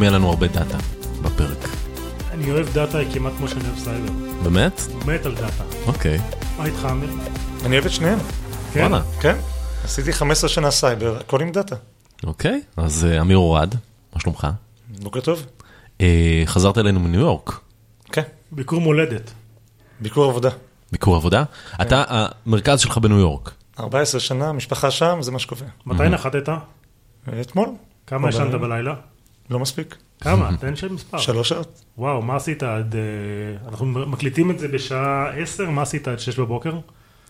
היום 0.00 0.04
יהיה 0.04 0.18
לנו 0.18 0.28
הרבה 0.28 0.46
דאטה 0.46 0.78
בפרק. 1.22 1.68
אני 2.30 2.50
אוהב 2.50 2.68
דאטה 2.72 2.98
כמעט 3.12 3.32
כמו 3.38 3.48
שאני 3.48 3.64
אוהב 3.64 3.78
סייבר. 3.78 4.12
באמת? 4.42 4.80
מת 5.06 5.26
על 5.26 5.34
דאטה. 5.34 5.64
אוקיי. 5.86 6.18
מה 6.58 6.64
איתך, 6.64 6.88
אמיר? 6.90 7.10
אני 7.64 7.74
אוהב 7.74 7.86
את 7.86 7.92
שניהם, 7.92 8.18
כן? 8.72 8.80
וואלה. 8.80 9.02
כן. 9.20 9.36
עשיתי 9.84 10.12
15 10.12 10.50
שנה 10.50 10.70
סייבר, 10.70 11.16
הכל 11.20 11.40
עם 11.40 11.52
דאטה. 11.52 11.76
אוקיי, 12.24 12.60
אז 12.76 13.04
אה, 13.10 13.20
אמיר 13.20 13.36
אורד, 13.36 13.74
מה 14.14 14.20
שלומך? 14.20 14.48
בוקר 15.02 15.20
טוב. 15.20 15.46
אה, 16.00 16.42
חזרת 16.46 16.78
אלינו 16.78 17.00
מניו 17.00 17.20
יורק, 17.20 17.60
כן, 18.12 18.22
ביקור 18.52 18.80
מולדת. 18.80 19.30
ביקור 20.00 20.30
עבודה. 20.30 20.50
ביקור 20.92 21.16
עבודה. 21.16 21.44
אתה, 21.82 22.04
המרכז 22.08 22.80
שלך 22.80 22.98
בניו 22.98 23.18
יורק. 23.18 23.50
14 23.80 24.20
שנה, 24.20 24.52
משפחה 24.52 24.90
שם, 24.90 25.18
זה 25.22 25.32
מה 25.32 25.38
שקובע. 25.38 25.66
מתי 25.86 26.08
נחתת? 26.08 26.48
אתמול, 27.40 27.68
כמה 28.06 28.28
ישנת 28.28 28.60
בלילה? 28.60 28.94
לא 29.50 29.58
מספיק. 29.58 29.96
כמה? 30.20 30.50
תן 30.60 30.76
שם 30.76 30.94
מספר. 30.94 31.18
שלוש 31.18 31.48
שעות. 31.48 31.84
וואו, 31.98 32.22
מה 32.22 32.36
עשית 32.36 32.62
עד... 32.62 32.94
אה, 32.94 33.68
אנחנו 33.68 33.86
מקליטים 33.86 34.50
את 34.50 34.58
זה 34.58 34.68
בשעה 34.68 35.30
10, 35.36 35.70
מה 35.70 35.82
עשית 35.82 36.08
עד 36.08 36.18
6 36.18 36.38
בבוקר? 36.38 36.72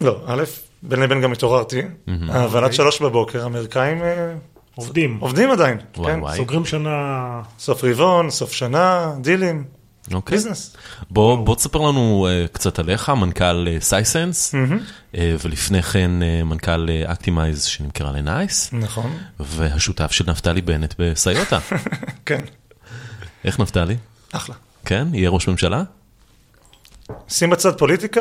לא, 0.00 0.20
א', 0.26 0.42
בין 0.82 1.00
לבין 1.00 1.20
גם 1.20 1.32
התעוררתי, 1.32 1.82
אבל 2.28 2.58
עד 2.58 2.62
אוקיי. 2.62 2.72
שלוש 2.72 3.02
בבוקר, 3.02 3.42
האמריקאים 3.42 4.02
אה, 4.02 4.34
עובדים. 4.74 5.18
עובדים 5.20 5.50
עדיין. 5.50 5.78
כן. 5.92 6.20
סוגרים 6.36 6.64
שנה... 6.64 7.42
סוף 7.58 7.84
רבעון, 7.84 8.30
סוף 8.30 8.52
שנה, 8.52 9.14
דילים, 9.20 9.64
אוקיי. 10.12 10.36
ביזנס. 10.36 10.76
בוא, 11.10 11.44
בוא 11.44 11.54
תספר 11.54 11.78
לנו 11.78 12.26
אה, 12.30 12.46
קצת 12.52 12.78
עליך, 12.78 13.08
מנכ"ל 13.08 13.66
סייסנס, 13.80 14.54
ולפני 15.14 15.82
כן 15.82 16.22
אה, 16.22 16.44
מנכ"ל 16.44 16.88
אקטימייז 17.06 17.64
שנמכרה 17.64 18.12
לנייס, 18.12 18.72
נכון, 18.72 19.18
והשותף 19.40 20.12
של 20.12 20.30
נפתלי 20.30 20.60
בנט 20.60 20.94
בסיוטה. 20.98 21.58
כן, 22.26 22.40
איך 23.44 23.60
נפתלי? 23.60 23.96
אחלה. 24.32 24.54
כן? 24.84 25.08
יהיה 25.12 25.30
ראש 25.30 25.48
ממשלה? 25.48 25.82
שים 27.28 27.50
בצד 27.50 27.78
פוליטיקה, 27.78 28.20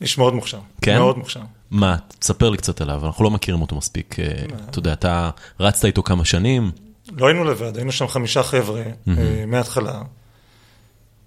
איש 0.00 0.18
מאוד 0.18 0.34
מוכשר. 0.34 0.58
כן? 0.82 0.98
מאוד 0.98 1.18
מוכשר. 1.18 1.40
מה, 1.70 1.96
תספר 2.18 2.50
לי 2.50 2.56
קצת 2.56 2.80
עליו, 2.80 3.06
אנחנו 3.06 3.24
לא 3.24 3.30
מכירים 3.30 3.62
אותו 3.62 3.76
מספיק. 3.76 4.20
אה, 4.20 4.24
אתה 4.70 4.78
יודע, 4.78 4.92
אתה 4.92 5.30
רצת 5.60 5.84
איתו 5.84 6.02
כמה 6.02 6.24
שנים, 6.24 6.70
לא 7.16 7.26
היינו 7.26 7.44
לבד, 7.44 7.76
היינו 7.76 7.92
שם 7.92 8.08
חמישה 8.08 8.42
חבר'ה 8.42 8.82
אה, 9.08 9.44
מההתחלה. 9.46 10.02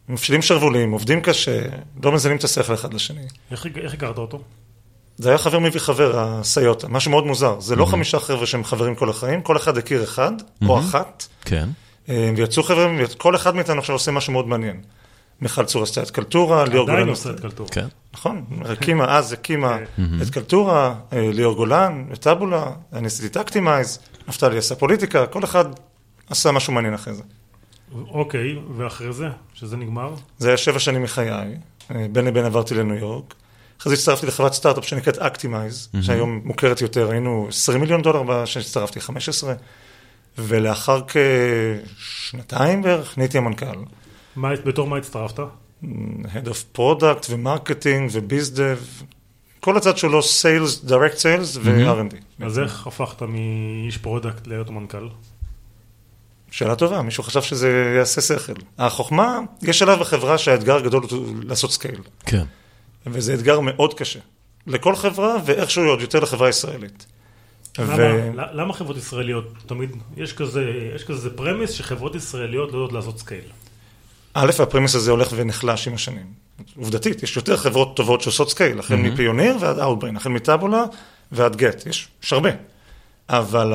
מפשילים 0.10 0.42
שרוולים, 0.42 0.92
עובדים 0.92 1.22
קשה, 1.22 1.62
לא 2.04 2.12
מזיינים 2.12 2.38
את 2.38 2.44
השכל 2.44 2.74
אחד 2.74 2.94
לשני. 2.94 3.28
איך 3.52 3.66
איך 3.84 3.94
הכרת 3.94 4.18
אותו? 4.18 4.42
זה 5.18 5.30
היה 5.30 5.38
חבר 5.38 5.60
מביא 5.60 5.80
חבר, 5.80 6.20
הסיוטה, 6.20 6.88
משהו 6.88 7.12
מאוד 7.12 7.26
מוזר. 7.26 7.60
זה 7.60 7.76
לא 7.76 7.86
חמישה 7.86 8.20
חבר'ה 8.20 8.46
שהם 8.46 8.64
חברים 8.64 8.96
כל 8.96 9.10
החיים, 9.10 9.42
כל 9.42 9.58
אחד 9.58 9.78
הכיר 9.78 10.04
אחד 10.04 10.32
או 10.68 10.80
אחת, 10.80 11.28
כן? 11.46 11.70
אה, 12.10 12.32
ויצאו 12.38 12.64
חבר'ה, 12.64 12.88
כל 13.18 13.36
אחד 13.36 13.56
מאיתנו 13.56 13.80
עכשיו 13.80 13.96
עושה 13.96 14.12
משהו 14.12 14.34
מאוד 14.34 14.48
מעניין. 14.48 14.82
מיכל 15.42 15.66
צור 15.66 15.84
עשתה 15.84 16.04
את 16.04 16.12
קלטורה, 16.12 16.66
ליאור 16.66 16.84
עדיין 16.84 17.00
גולן 17.00 17.10
עושה 17.10 17.30
עשתה 17.30 17.38
את 17.38 17.40
קלטור. 17.40 17.68
כן. 17.72 17.88
נכון, 18.14 18.46
הקימה, 18.66 19.18
אז 19.18 19.34
הקימה 19.34 19.78
את 20.22 20.30
קלטורה, 20.30 20.96
אה, 21.14 21.30
ליאור 21.34 21.56
גולן, 21.56 22.06
את 22.14 22.20
טאבולה, 22.20 22.72
אני 22.94 23.08
עשיתי 23.08 23.28
את 23.28 23.38
אקטימייז, 23.38 24.00
נפתלי 24.28 24.58
עשה 24.58 24.76
פוליטיקה, 24.76 25.28
כל 25.28 25.44
אחד 25.44 25.66
עשה 26.30 26.52
משהו 26.52 26.74
מעניין 26.74 26.94
אחרי 26.94 27.14
זה. 27.14 27.24
אוקיי, 27.94 28.60
ואחרי 28.78 29.14
זה, 29.14 29.28
שזה 29.54 29.78
נגמר? 29.78 30.14
זה 30.38 30.48
היה 30.48 30.58
שבע 30.58 30.80
שנים 30.80 31.04
מחיי, 31.04 31.30
אה, 31.32 32.08
בין 32.12 32.26
לבין 32.26 32.46
עברתי 32.46 32.76
לניו 32.76 32.96
יורק. 32.96 33.36
אחרי 33.80 33.90
זה 33.90 34.02
הצטרפתי 34.02 34.26
לחברת 34.26 34.54
סטארט-אפ 34.54 34.86
שנקראת 34.86 35.18
אקטימייז, 35.18 35.90
שהיום 36.02 36.42
מוכרת 36.44 36.82
יותר, 36.82 37.12
היינו 37.12 37.46
20 37.50 37.82
מיליון 37.82 38.02
דולר 38.02 38.46
כשהצטרפתי, 38.46 39.00
15, 39.00 39.54
ולאחר 40.38 41.02
כשנתיים 41.08 42.82
בערך 42.82 43.18
נהייתי 43.18 43.38
המנכ"ל. 43.38 43.80
מה, 44.36 44.50
בתור 44.66 44.88
מה 44.88 44.98
הצטרפת? 44.98 45.40
Head 46.24 46.48
of 46.48 46.78
Product 46.78 47.26
ו 47.30 47.38
marketing 47.38 48.10
ו 48.14 48.22
bizdev, 48.22 48.78
כל 49.60 49.78
הצד 49.78 49.94
לא 50.04 50.20
Sales, 50.20 50.90
Direct 50.90 51.18
Sales 51.18 51.60
ו-R&D. 51.62 52.46
אז 52.46 52.60
איך 52.60 52.88
הפכת 52.88 53.22
מאיש 53.22 53.98
product 53.98 54.48
להיות 54.48 54.70
מנכ"ל? 54.70 55.08
שאלה 56.56 56.76
טובה, 56.76 57.02
מישהו 57.02 57.24
חשב 57.24 57.42
שזה 57.42 57.94
יעשה 57.98 58.22
שכל. 58.22 58.54
החוכמה, 58.78 59.40
יש 59.62 59.80
שלב 59.80 60.00
בחברה 60.00 60.38
שהאתגר 60.38 60.76
הגדול 60.76 61.04
הוא 61.12 61.28
לעשות 61.44 61.72
scale. 61.72 62.00
כן. 62.26 62.44
וזה 63.08 63.34
אתגר 63.34 63.60
מאוד 63.60 63.94
קשה. 63.94 64.20
לכל 64.68 64.96
חברה, 64.96 65.36
ואיכשהו 65.46 65.84
עוד 65.84 66.02
יותר 66.02 66.20
לחברה 66.20 66.50
ישראלית. 66.50 67.06
למה, 67.80 67.96
ו... 67.96 68.32
ל- 68.36 68.62
למה 68.62 68.74
חברות 68.74 68.98
ישראליות 68.98 69.54
תמיד, 69.66 69.90
יש 70.18 70.34
כזה, 70.34 70.72
יש 70.96 71.04
כזה 71.04 71.30
premise 71.30 71.72
שחברות 71.72 72.16
ישראליות 72.16 72.72
לא 72.72 72.78
יודעות 72.78 72.94
לעשות 72.94 73.20
scale. 73.20 73.50
א', 74.34 74.52
ה 74.60 74.64
premise 74.64 74.96
הזה 74.96 75.12
הולך 75.12 75.28
ונחלש 75.36 75.88
עם 75.88 75.94
השנים. 75.94 76.26
עובדתית, 76.78 77.24
יש 77.24 77.36
יותר 77.36 77.58
חברות 77.58 77.96
טובות 77.96 78.22
שעושות 78.22 78.50
scale, 78.50 78.80
החל 78.80 78.96
מפיוניר 78.96 79.58
ועד 79.60 79.80
אאוטבריין, 79.80 80.18
החל 80.18 80.30
מטאבולה 80.30 80.84
ועד 81.32 81.56
גט, 81.56 81.86
יש, 81.86 82.08
יש 82.24 82.34
הרבה. 82.34 82.50
אבל 83.30 83.74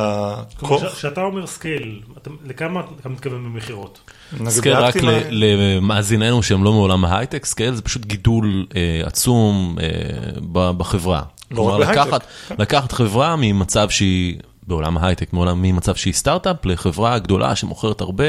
כלומר, 0.59 0.77
הכוח, 0.77 0.93
כש- 0.93 0.99
כשאתה 0.99 1.21
אומר 1.21 1.47
scale, 1.47 2.01
לכמה 2.45 2.81
אתה 3.01 3.09
מתכוון 3.09 3.45
במכירות? 3.45 4.01
scale 4.49 4.77
רק 4.77 4.95
למאזיננו 5.31 6.43
שהם 6.43 6.65
לא 6.65 6.73
מעולם 6.73 7.05
ההייטק, 7.05 7.45
scale 7.45 7.75
זה 7.75 7.83
פשוט 7.83 8.05
גידול 8.05 8.67
אה, 8.77 9.01
עצום 9.07 9.77
אה, 9.83 10.41
בחברה. 10.53 11.23
לא 11.51 11.63
רק 11.63 11.81
בהייטק, 11.81 12.01
לקחת, 12.01 12.27
לקחת 12.59 12.93
חברה 12.93 13.37
ממצב 13.39 13.91
שהיא, 13.91 14.37
בעולם 14.67 14.99
ההייטק, 14.99 15.33
מעולם, 15.33 15.63
ממצב 15.63 15.95
שהיא 15.95 16.13
סטארט-אפ 16.15 16.57
לחברה 16.65 17.19
גדולה 17.19 17.57
שמוכרת 17.57 18.01
הרבה. 18.01 18.25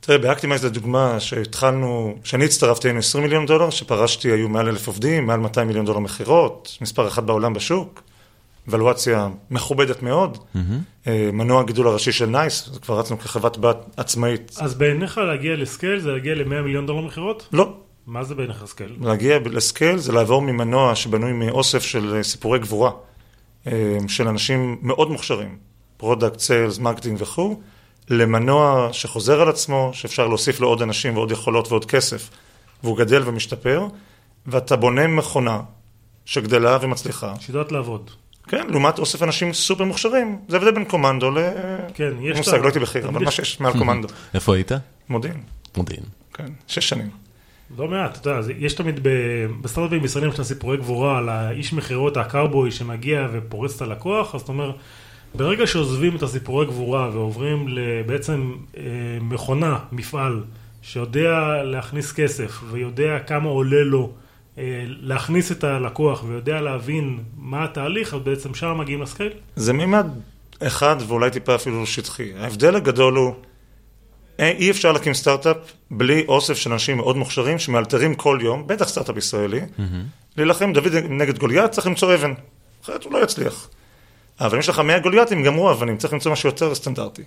תראה, 0.00 0.18
באקטימייז 0.18 0.64
לדוגמה, 0.64 1.20
שהתחלנו, 1.20 2.14
כשאני 2.22 2.44
הצטרפתי 2.44 2.88
היינו 2.88 2.98
20 2.98 3.24
מיליון 3.24 3.46
דולר, 3.46 3.70
שפרשתי 3.70 4.32
היו 4.32 4.48
מעל 4.48 4.68
אלף 4.68 4.86
עובדים, 4.86 5.26
מעל 5.26 5.40
200 5.40 5.66
מיליון 5.66 5.86
דולר 5.86 5.98
מכירות, 5.98 6.78
מספר 6.80 7.08
אחד 7.08 7.26
בעולם 7.26 7.54
בשוק, 7.54 8.02
ולואציה 8.68 9.28
מכובדת 9.50 10.02
מאוד, 10.02 10.38
אה, 11.06 11.30
מנוע 11.32 11.60
הגידול 11.60 11.86
הראשי 11.86 12.12
של 12.12 12.26
נייס, 12.26 12.78
כבר 12.82 12.98
רצנו 12.98 13.18
כחברת 13.18 13.58
בת 13.58 13.76
עצמאית. 13.96 14.56
אז 14.60 14.74
בעיניך 14.74 15.18
להגיע 15.18 15.56
ל 15.56 15.63
scale 15.63 16.00
זה 16.00 16.10
להגיע 16.10 16.34
ל-100 16.34 16.62
מיליון 16.62 16.86
דולר 16.86 17.00
מכירות? 17.00 17.48
לא, 17.52 17.72
מה 18.06 18.24
זה 18.24 18.34
בעיניך 18.34 18.64
scale? 18.66 18.96
להגיע 19.00 19.38
ל 19.38 19.48
scale 19.48 19.96
זה 19.96 20.12
לעבור 20.12 20.42
ממנוע 20.42 20.94
שבנוי 20.94 21.32
מאוסף 21.32 21.82
של 21.82 22.14
אה, 22.14 22.22
סיפורי 22.22 22.58
גבורה, 22.58 22.90
אה, 23.66 23.98
של 24.08 24.28
אנשים 24.28 24.78
מאוד 24.82 25.10
מוכשרים, 25.10 25.58
product, 25.96 26.38
sales, 26.38 26.78
marketing 26.78 27.22
וכו', 27.22 27.60
למנוע 28.10 28.88
שחוזר 28.92 29.40
על 29.40 29.48
עצמו, 29.48 29.90
שאפשר 29.92 30.26
להוסיף 30.26 30.60
לו 30.60 30.68
עוד 30.68 30.82
אנשים 30.82 31.16
ועוד 31.16 31.30
יכולות 31.30 31.68
ועוד 31.68 31.84
כסף, 31.84 32.30
והוא 32.82 32.98
גדל 32.98 33.22
ומשתפר, 33.26 33.86
ואתה 34.46 34.76
בונה 34.76 35.06
מכונה 35.06 35.60
שגדלה 36.24 36.78
ומצליחה, 36.80 37.34
שיודעת 37.40 37.72
לעבוד. 37.72 38.10
כן, 38.50 38.66
לעומת 38.70 38.98
אוסף 38.98 39.22
אנשים 39.22 39.52
סופר 39.52 39.84
מוכשרים, 39.84 40.38
זה 40.48 40.56
הבדל 40.56 40.70
בין 40.70 40.84
קומנדו 40.84 41.30
ל... 41.30 41.38
כן, 41.94 42.10
יש... 42.20 42.36
מושג, 42.38 42.58
לא 42.58 42.64
הייתי 42.64 42.78
בכיר, 42.78 43.08
אבל 43.08 43.22
מה 43.22 43.28
יש- 43.28 43.36
שיש 43.36 43.60
מעל 43.60 43.72
קומנדו, 43.72 44.08
איפה 44.34 44.54
היית? 44.54 44.72
מודיעין, 45.08 45.36
מודיעין. 45.76 46.02
כן, 46.34 46.46
שש 46.66 46.88
שנים. 46.88 47.08
לא 47.78 47.88
מעט, 47.88 48.16
אתה 48.18 48.30
יודע, 48.30 48.42
זה- 48.42 48.52
יש 48.58 48.74
תמיד 48.74 49.00
בסטארט-אפים 49.62 50.04
ישראלים 50.04 50.30
יש 50.32 50.40
סיפורי 50.40 50.76
גבורה 50.76 51.18
על 51.18 51.28
האיש 51.28 51.72
מכירות, 51.72 52.16
הקארבוי 52.16 52.70
שמגיע 52.70 53.28
ופורץ 53.32 53.76
את 53.76 53.82
הלקוח, 53.82 54.34
אז 54.34 54.40
אתה 54.40 54.52
אומר, 54.52 54.72
ברגע 55.34 55.66
שעוזבים 55.66 56.16
את 56.16 56.22
הסיפורי 56.22 56.66
גבורה 56.66 57.10
ועוברים 57.12 57.66
בעצם 58.06 58.52
מכונה, 59.20 59.78
מפעל, 59.92 60.42
שיודע 60.82 61.30
להכניס 61.62 62.12
כסף 62.12 62.60
ויודע 62.70 63.18
כמה 63.26 63.48
עולה 63.48 63.82
לו 63.82 64.02
אה, 64.02 64.19
להכניס 64.86 65.52
את 65.52 65.64
הלקוח 65.64 66.24
ויודע 66.24 66.60
להבין 66.60 67.18
מה 67.36 67.64
התהליך, 67.64 68.14
אז 68.14 68.20
בעצם 68.20 68.54
שם 68.54 68.78
מגיעים 68.78 69.02
לסקייל? 69.02 69.32
זה 69.56 69.72
מימד 69.72 70.06
אחד 70.62 70.96
ואולי 71.06 71.30
טיפה 71.30 71.54
אפילו 71.54 71.86
שטחי. 71.86 72.32
ההבדל 72.38 72.76
הגדול 72.76 73.16
הוא, 73.16 73.34
אה, 74.40 74.50
אי 74.50 74.70
אפשר 74.70 74.92
להקים 74.92 75.14
סטארט-אפ 75.14 75.56
בלי 75.90 76.24
אוסף 76.28 76.54
של 76.54 76.72
אנשים 76.72 76.96
מאוד 76.96 77.16
מוכשרים 77.16 77.58
שמאלתרים 77.58 78.14
כל 78.14 78.38
יום, 78.42 78.66
בטח 78.66 78.88
סטארט-אפ 78.88 79.16
ישראלי, 79.16 79.60
להילחם 80.36 80.72
דוד 80.72 80.94
נגד 80.94 81.38
גוליית, 81.38 81.70
צריך 81.70 81.86
למצוא 81.86 82.14
אבן, 82.14 82.32
אחרת 82.84 83.04
הוא 83.04 83.12
לא 83.12 83.22
יצליח. 83.22 83.68
אבל 84.40 84.54
אם 84.54 84.60
יש 84.60 84.68
לך 84.68 84.78
100 84.78 84.98
גולייתים, 84.98 85.42
גם 85.42 85.54
הוא 85.54 85.70
אבנים, 85.70 85.96
צריך 85.96 86.12
למצוא 86.12 86.32
משהו 86.32 86.48
יותר 86.48 86.74
סטנדרטי. 86.74 87.22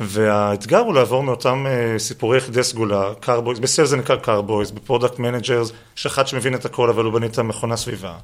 והאתגר 0.00 0.78
הוא 0.78 0.94
לעבור 0.94 1.22
מאותם 1.22 1.66
אה, 1.66 1.98
סיפורי 1.98 2.38
יחידי 2.38 2.62
סגולה, 2.64 3.12
cowboys, 3.20 3.58
ב 3.60 3.64
sales 3.64 3.86
זה 3.86 3.96
נקרא 3.96 4.16
cowboys, 4.16 4.70
ב 4.70 4.76
product 4.76 5.18
managers, 5.18 5.72
יש 5.96 6.06
אחד 6.06 6.26
שמבין 6.26 6.54
את 6.54 6.64
הכל 6.64 6.88
אבל 6.88 7.04
הוא 7.04 7.12
בנית 7.12 7.38
מכונה 7.38 7.76
סביבה. 7.76 8.14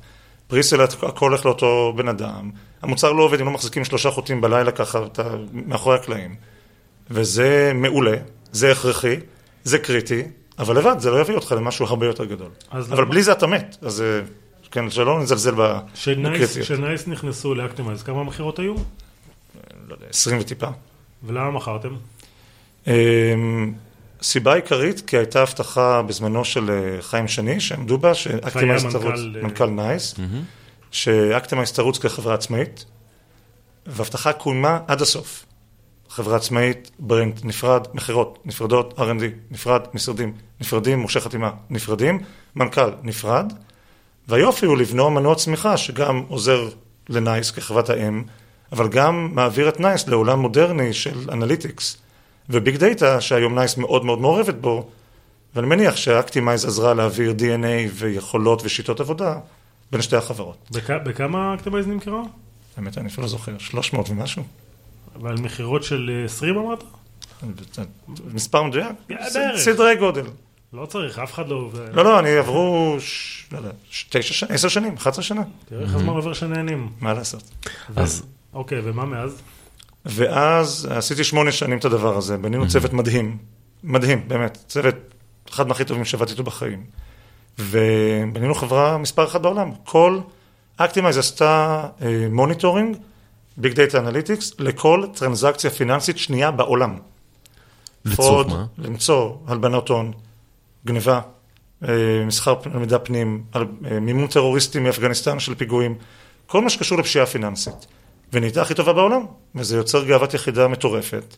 pre-sale, 0.47 0.81
הכל 0.81 1.29
הולך 1.29 1.47
לאותו 1.47 1.93
בן 1.97 2.09
אדם, 2.09 2.51
המוצר 2.83 3.13
לא 3.13 3.23
עובד 3.23 3.41
אם 3.41 3.47
לא 3.47 3.53
מחזיקים 3.53 3.85
שלושה 3.85 4.11
חוטים 4.11 4.41
בלילה 4.41 4.71
ככה, 4.73 5.05
אתה 5.05 5.25
מאחורי 5.53 5.97
הקלעים. 5.97 6.35
וזה 7.11 7.73
מעולה, 7.75 8.17
זה 8.53 8.73
הכרחי, 8.73 9.17
זה 9.65 9.79
קריטי, 9.79 10.23
אבל 10.59 10.79
לבד 10.79 10.97
זה 10.99 11.11
לא 11.11 11.21
יביא 11.21 11.35
אותך 11.35 11.53
למשהו 11.53 11.87
הרבה 11.87 12.07
יותר 12.07 12.25
גדול. 12.25 12.49
אבל 12.73 12.97
למה- 12.99 13.05
בלי 13.05 13.23
זה 13.23 13.33
אתה 13.33 13.47
מת, 13.47 13.77
אז 13.83 14.01
אה, 14.03 14.21
כן, 14.71 14.91
שלא 14.91 15.21
נזלזל 15.21 15.55
בקריטיות. 15.55 16.65
כשנייס 16.65 17.07
נכנסו 17.09 17.55
לאקטימייז, 17.55 18.03
כמה 18.03 18.25
מכירות 18.25 18.59
היו? 18.59 18.75
לא 19.89 19.95
יודע, 19.95 20.07
20 20.11 20.39
וטיפה. 20.41 20.69
ולמה 21.25 21.51
מכרתם? 21.51 21.95
אמ, 22.87 23.73
סיבה 24.23 24.55
עיקרית, 24.55 25.01
כי 25.01 25.17
הייתה 25.17 25.43
הבטחה 25.43 26.03
בזמנו 26.03 26.45
של 26.45 26.71
אה, 26.71 27.03
חיים 27.03 27.29
שני, 27.29 27.61
שעמדו 27.61 27.99
בה, 27.99 28.15
שאקטימייז 28.15 28.85
מנכ"ל, 28.85 28.99
תרוץ, 28.99 29.21
אה, 29.37 29.43
מנכ"ל 29.43 29.67
נייס, 29.67 30.15
שאקטימייז 30.91 31.73
תרוץ 31.73 31.99
כחברה 31.99 32.35
עצמאית, 32.35 32.85
והבטחה 33.87 34.33
קוימה 34.33 34.79
עד 34.87 35.03
הסוף. 35.03 35.47
חברה 36.09 36.37
עצמאית, 36.37 36.91
brand 36.99 37.41
נפרד, 37.45 37.87
מכירות 37.95 38.39
נפרדות, 38.45 38.99
R&D 38.99 39.23
נפרד, 39.51 39.81
משרדים 39.95 40.33
נפרדים, 40.61 40.99
מורשי 40.99 41.21
חתימה 41.21 41.51
נפרדים, 41.71 42.19
מנכ"ל 42.57 42.91
נפרד, 43.03 43.53
והיופי 44.29 44.67
הוא 44.67 44.79
לבנות 44.79 45.11
מנוע 45.11 45.35
צמיחה 45.35 45.77
שגם 45.77 46.23
עוזר 46.29 46.69
לנייס 47.09 47.51
כחברת 47.51 47.91
האם, 47.91 48.25
אבל 48.73 48.89
גם 48.89 49.31
מעביר 49.35 49.69
את 49.69 49.81
נייס 49.81 50.09
לעולם 50.09 50.39
מודרני 50.39 50.93
של 50.93 51.31
analytics 51.31 51.97
ו 52.51 52.57
big 52.57 52.77
data, 52.77 53.21
שהיום 53.21 53.55
נייס 53.59 53.77
מאוד 53.77 54.05
מאוד 54.05 54.21
מעורבת 54.21 54.55
בו, 54.55 54.89
ואני 55.55 55.67
מניח 55.67 55.97
שהאקטימייז 55.97 56.65
עזרה 56.65 56.95
להעביר 56.95 57.35
DNA 57.39 57.91
ויכולות 57.95 58.63
ושיטות 58.65 59.01
עבודה 59.01 59.39
בין 59.93 60.03
שתי 60.03 60.17
החברות. 60.17 60.57
בכ- 60.71 60.91
בכמה 61.05 61.55
אקטימייז 61.55 61.87
נמכרה? 61.87 62.23
באמת, 62.77 62.99
אני 62.99 63.09
אפילו 63.09 63.23
לא 63.23 63.29
זוכר, 63.29 63.59
300 63.59 64.11
ומשהו. 64.11 64.43
ועל 65.23 65.37
מכירות 65.37 65.85
של 65.85 66.11
אה, 66.21 66.25
20 66.25 66.57
אמרת? 66.59 66.85
מספר 68.33 68.63
מדויק? 68.63 68.87
סדרי 69.57 69.97
גודל. 69.97 70.25
לא 70.73 70.87
צריך, 70.87 71.19
אף 71.19 71.35
אחד 71.35 71.49
לא... 71.49 71.71
לא, 71.95 72.05
לא, 72.05 72.19
אני 72.19 72.31
עברו, 72.37 72.97
לא 73.53 73.59
יודע, 73.59 73.71
ש- 73.91 74.07
תשע 74.11 74.35
שנים, 74.35 74.53
עשר 74.55 74.69
שנים, 74.69 74.95
11 74.95 75.23
שנה, 75.25 75.43
תראה 75.69 75.83
איך 75.83 75.95
הזמן 75.95 76.09
עובר 76.09 76.33
שנהנים. 76.33 76.89
מה 77.01 77.15
לעשות. 77.15 77.43
אז 77.97 78.23
אוקיי, 78.55 78.81
ומה 78.85 79.05
מאז? 79.05 79.43
ואז 80.07 80.89
עשיתי 80.91 81.25
שמונה 81.25 81.53
שנים 81.53 81.79
את 81.79 81.85
הדבר 81.85 82.17
הזה, 82.17 82.37
בנינו 82.37 82.69
צוות 82.69 82.93
מדהים, 82.93 83.39
מדהים, 83.85 84.29
באמת, 84.29 84.59
צוות 84.69 84.95
אחד 85.51 85.69
מהכי 85.69 85.85
טובים 85.85 86.05
שעבדתי 86.05 86.33
איתו 86.33 86.43
בחיים. 86.45 86.85
ובנינו 87.59 88.55
חברה 88.55 88.99
מספר 88.99 89.25
אחת 89.25 89.41
בעולם. 89.41 89.71
כל 89.85 90.19
Actimize 90.77 91.19
עשתה 91.19 91.83
monitoring, 92.31 92.97
big 93.57 93.73
data 93.73 93.99
analytics, 93.99 94.53
לכל 94.59 95.05
טרנזקציה 95.15 95.71
פיננסית 95.71 96.19
שנייה 96.19 96.51
בעולם. 96.51 96.99
לצורך 98.05 98.47
מה? 98.47 98.67
למצוא 98.79 99.33
הלבנות 99.47 99.89
הון, 99.89 100.13
גניבה, 100.87 101.21
אה, 101.89 101.89
מסחר 102.27 102.55
מידע 102.75 102.99
פנים, 102.99 103.43
על- 103.53 103.67
אה, 103.91 104.01
מימון 104.01 104.27
טרוריסטים 104.27 104.85
מאפגניסטן 104.85 105.41
של 105.41 105.55
פיגועים, 105.55 105.95
כל 106.47 106.61
מה 106.63 106.71
שקשור 106.71 106.99
לפשיעה 106.99 107.27
פיננסית. 107.27 107.87
ונהייתה 108.33 108.63
הכי 108.63 108.75
טובה 108.75 108.93
בעולם, 108.93 109.27
וזה 109.55 109.77
יוצר 109.77 110.05
גאוות 110.05 110.35
יחידה 110.35 110.69
מטורפת. 110.69 111.37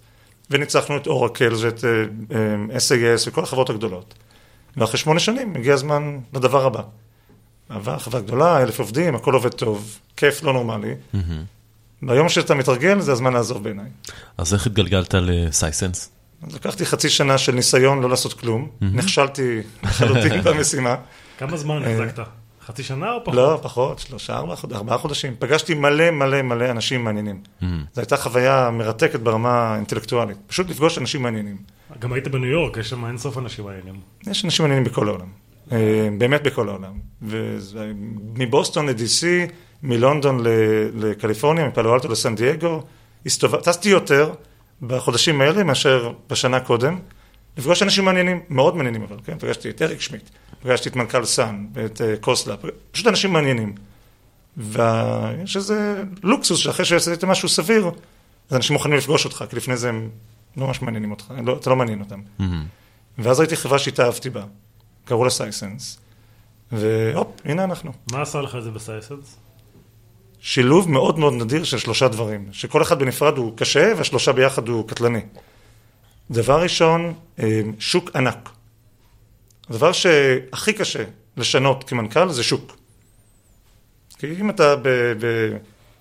וניצחנו 0.51 0.97
את 0.97 1.07
אורקל 1.07 1.53
ואת 1.61 1.85
אה, 1.85 1.91
אה, 2.37 2.77
SAS 2.77 3.29
וכל 3.29 3.43
החברות 3.43 3.71
הגדולות. 3.71 4.15
ואחרי 4.77 4.99
שמונה 4.99 5.21
שנים 5.21 5.57
הגיע 5.57 5.75
הזמן 5.75 6.19
לדבר 6.35 6.67
הבא. 6.67 6.83
עבר 7.69 7.99
חברה 7.99 8.21
גדולה, 8.21 8.63
אלף 8.63 8.79
עובדים, 8.79 9.15
הכל 9.15 9.35
עובד 9.35 9.51
טוב, 9.51 9.99
כיף 10.17 10.43
לא 10.43 10.53
נורמלי. 10.53 10.95
ביום 12.03 12.29
שאתה 12.29 12.55
מתרגל 12.55 13.01
זה 13.01 13.13
הזמן 13.13 13.33
לעזוב 13.33 13.65
בעיניי. 13.65 13.91
אז 14.39 14.55
איך 14.55 14.67
התגלגלת 14.67 15.15
לסייסנס? 15.15 16.11
אז 16.43 16.55
לקחתי 16.55 16.87
חצי 16.87 17.11
שנה 17.11 17.39
של 17.39 17.53
ניסיון 17.53 18.01
לא 18.01 18.11
לעשות 18.11 18.33
כלום, 18.33 18.69
נכשלתי 18.81 19.61
לחלוטין 19.83 20.43
במשימה. 20.45 20.97
כמה 21.39 21.57
זמן 21.57 21.83
החזקת? 21.83 22.23
חצי 22.67 22.83
שנה 22.83 23.13
או 23.13 23.21
פחות? 23.25 23.35
לא, 23.35 23.59
פחות, 23.63 23.99
שלושה, 23.99 24.37
ארבעה, 24.37 24.57
חוד- 24.57 24.73
ארבעה 24.73 24.99
חודשים. 24.99 25.35
פגשתי 25.39 25.75
מלא 25.75 26.11
מלא 26.11 26.43
מלא 26.43 26.71
אנשים 26.71 27.05
מעניינים. 27.05 27.41
זו 27.61 27.67
הייתה 28.01 28.17
חוויה 28.17 28.71
מרתקת 28.73 29.21
ברמה 29.21 29.51
האינטלקטואלית. 29.51 30.37
פשוט 30.47 30.71
לפגוש 30.71 30.99
אנשים 30.99 31.23
מעניינים. 31.23 31.57
גם 31.99 32.13
היית 32.13 32.29
בניו 32.29 32.51
יורק, 32.51 32.77
יש 32.77 32.91
שם 32.91 33.05
אינסוף 33.07 33.39
אנשים 33.39 33.65
מעניינים. 33.65 33.95
יש 34.27 34.45
אנשים 34.45 34.65
מעניינים 34.65 34.85
בכל 34.93 35.09
העולם. 35.09 35.27
אה, 35.73 35.79
באמת 36.19 36.43
בכל 36.43 36.69
העולם. 36.69 36.93
וזה- 37.23 37.93
מבוסטון 38.35 38.87
ל-DC, 38.89 39.27
מלונדון 39.83 40.41
לקליפורניה, 40.95 41.69
מפאלו 41.69 41.95
אלטו 41.95 42.09
לסן 42.09 42.35
דייגו, 42.35 42.83
הסתובב- 43.27 43.61
טסתי 43.61 43.89
יותר 43.89 44.33
בחודשים 44.83 45.41
האלה 45.41 45.65
מאשר 45.65 46.13
בשנה 46.31 46.61
קודם. 46.61 46.99
לפגוש 47.57 47.83
אנשים 47.83 48.05
מעניינים, 48.05 48.41
מאוד 48.49 48.77
מעניינים 48.77 49.03
אבל, 49.03 49.17
כן? 49.25 49.39
פגשתי 49.39 49.71
את 49.71 49.83
אריק 49.83 50.01
שמיט, 50.01 50.31
פגשתי 50.63 50.89
את 50.89 50.97
מנכ"ל 50.97 51.25
Sun 51.25 51.67
ואת 51.73 52.01
אה, 52.01 52.17
קוסלה, 52.21 52.57
פשוט 52.93 53.07
אנשים 53.07 53.33
מעניינים. 53.33 53.75
ויש 54.57 55.57
איזה 55.57 56.03
לוקסוס 56.23 56.59
שאחרי 56.59 56.85
שעשית 56.85 57.25
משהו 57.25 57.49
סביר, 57.49 57.91
אז 58.51 58.57
אנשים 58.57 58.75
מוכנים 58.75 58.99
לפגוש 58.99 59.25
אותך, 59.25 59.45
כי 59.51 59.57
לפני 59.57 59.77
זה 59.77 59.89
הם 59.89 60.09
לא 60.57 60.67
ממש 60.67 60.83
מעניינים 60.83 61.11
אותך, 61.11 61.33
לא, 61.45 61.57
אתה 61.61 61.71
לא 61.71 61.77
מעניין 61.77 62.01
אותם. 62.01 62.21
ואז 63.19 63.41
ראיתי 63.41 63.57
חברה 63.57 63.79
שהתאהבתי 63.79 64.31
בה, 64.31 64.45
קראו 65.05 65.25
לה 65.25 65.31
Sisense, 65.31 65.99
והופ, 66.73 67.29
הנה 67.45 67.65
אנחנו. 67.65 67.93
מה 68.13 68.23
עשה 68.23 68.41
לך 68.41 68.57
את 68.57 68.63
זה 68.63 68.71
בסייסנס? 68.71 69.37
שילוב 70.41 70.91
מאוד 70.91 71.19
מאוד 71.19 71.33
נדיר 71.33 71.65
של 71.65 71.79
שלושה 71.79 72.09
דברים, 72.09 72.49
שכל 72.53 72.83
אחד 72.83 72.99
בנפרד 72.99 73.39
הוא 73.39 73.57
קשה 73.57 73.93
והשלושה 73.97 74.33
ביחד 74.33 74.69
הוא 74.69 74.89
קטלני. 74.89 75.21
דבר 76.33 76.63
ראשון, 76.63 77.15
אה, 77.39 77.61
שוק 77.79 78.11
ענק. 78.17 78.49
הדבר 79.71 79.93
שהכי 79.93 80.73
קשה 80.73 81.05
לשנות 81.37 81.85
כמנכ"ל 81.85 82.29
זה 82.29 82.43
שוק. 82.43 82.77
כי 84.19 84.35
אם 84.41 84.51
אתה 84.51 84.75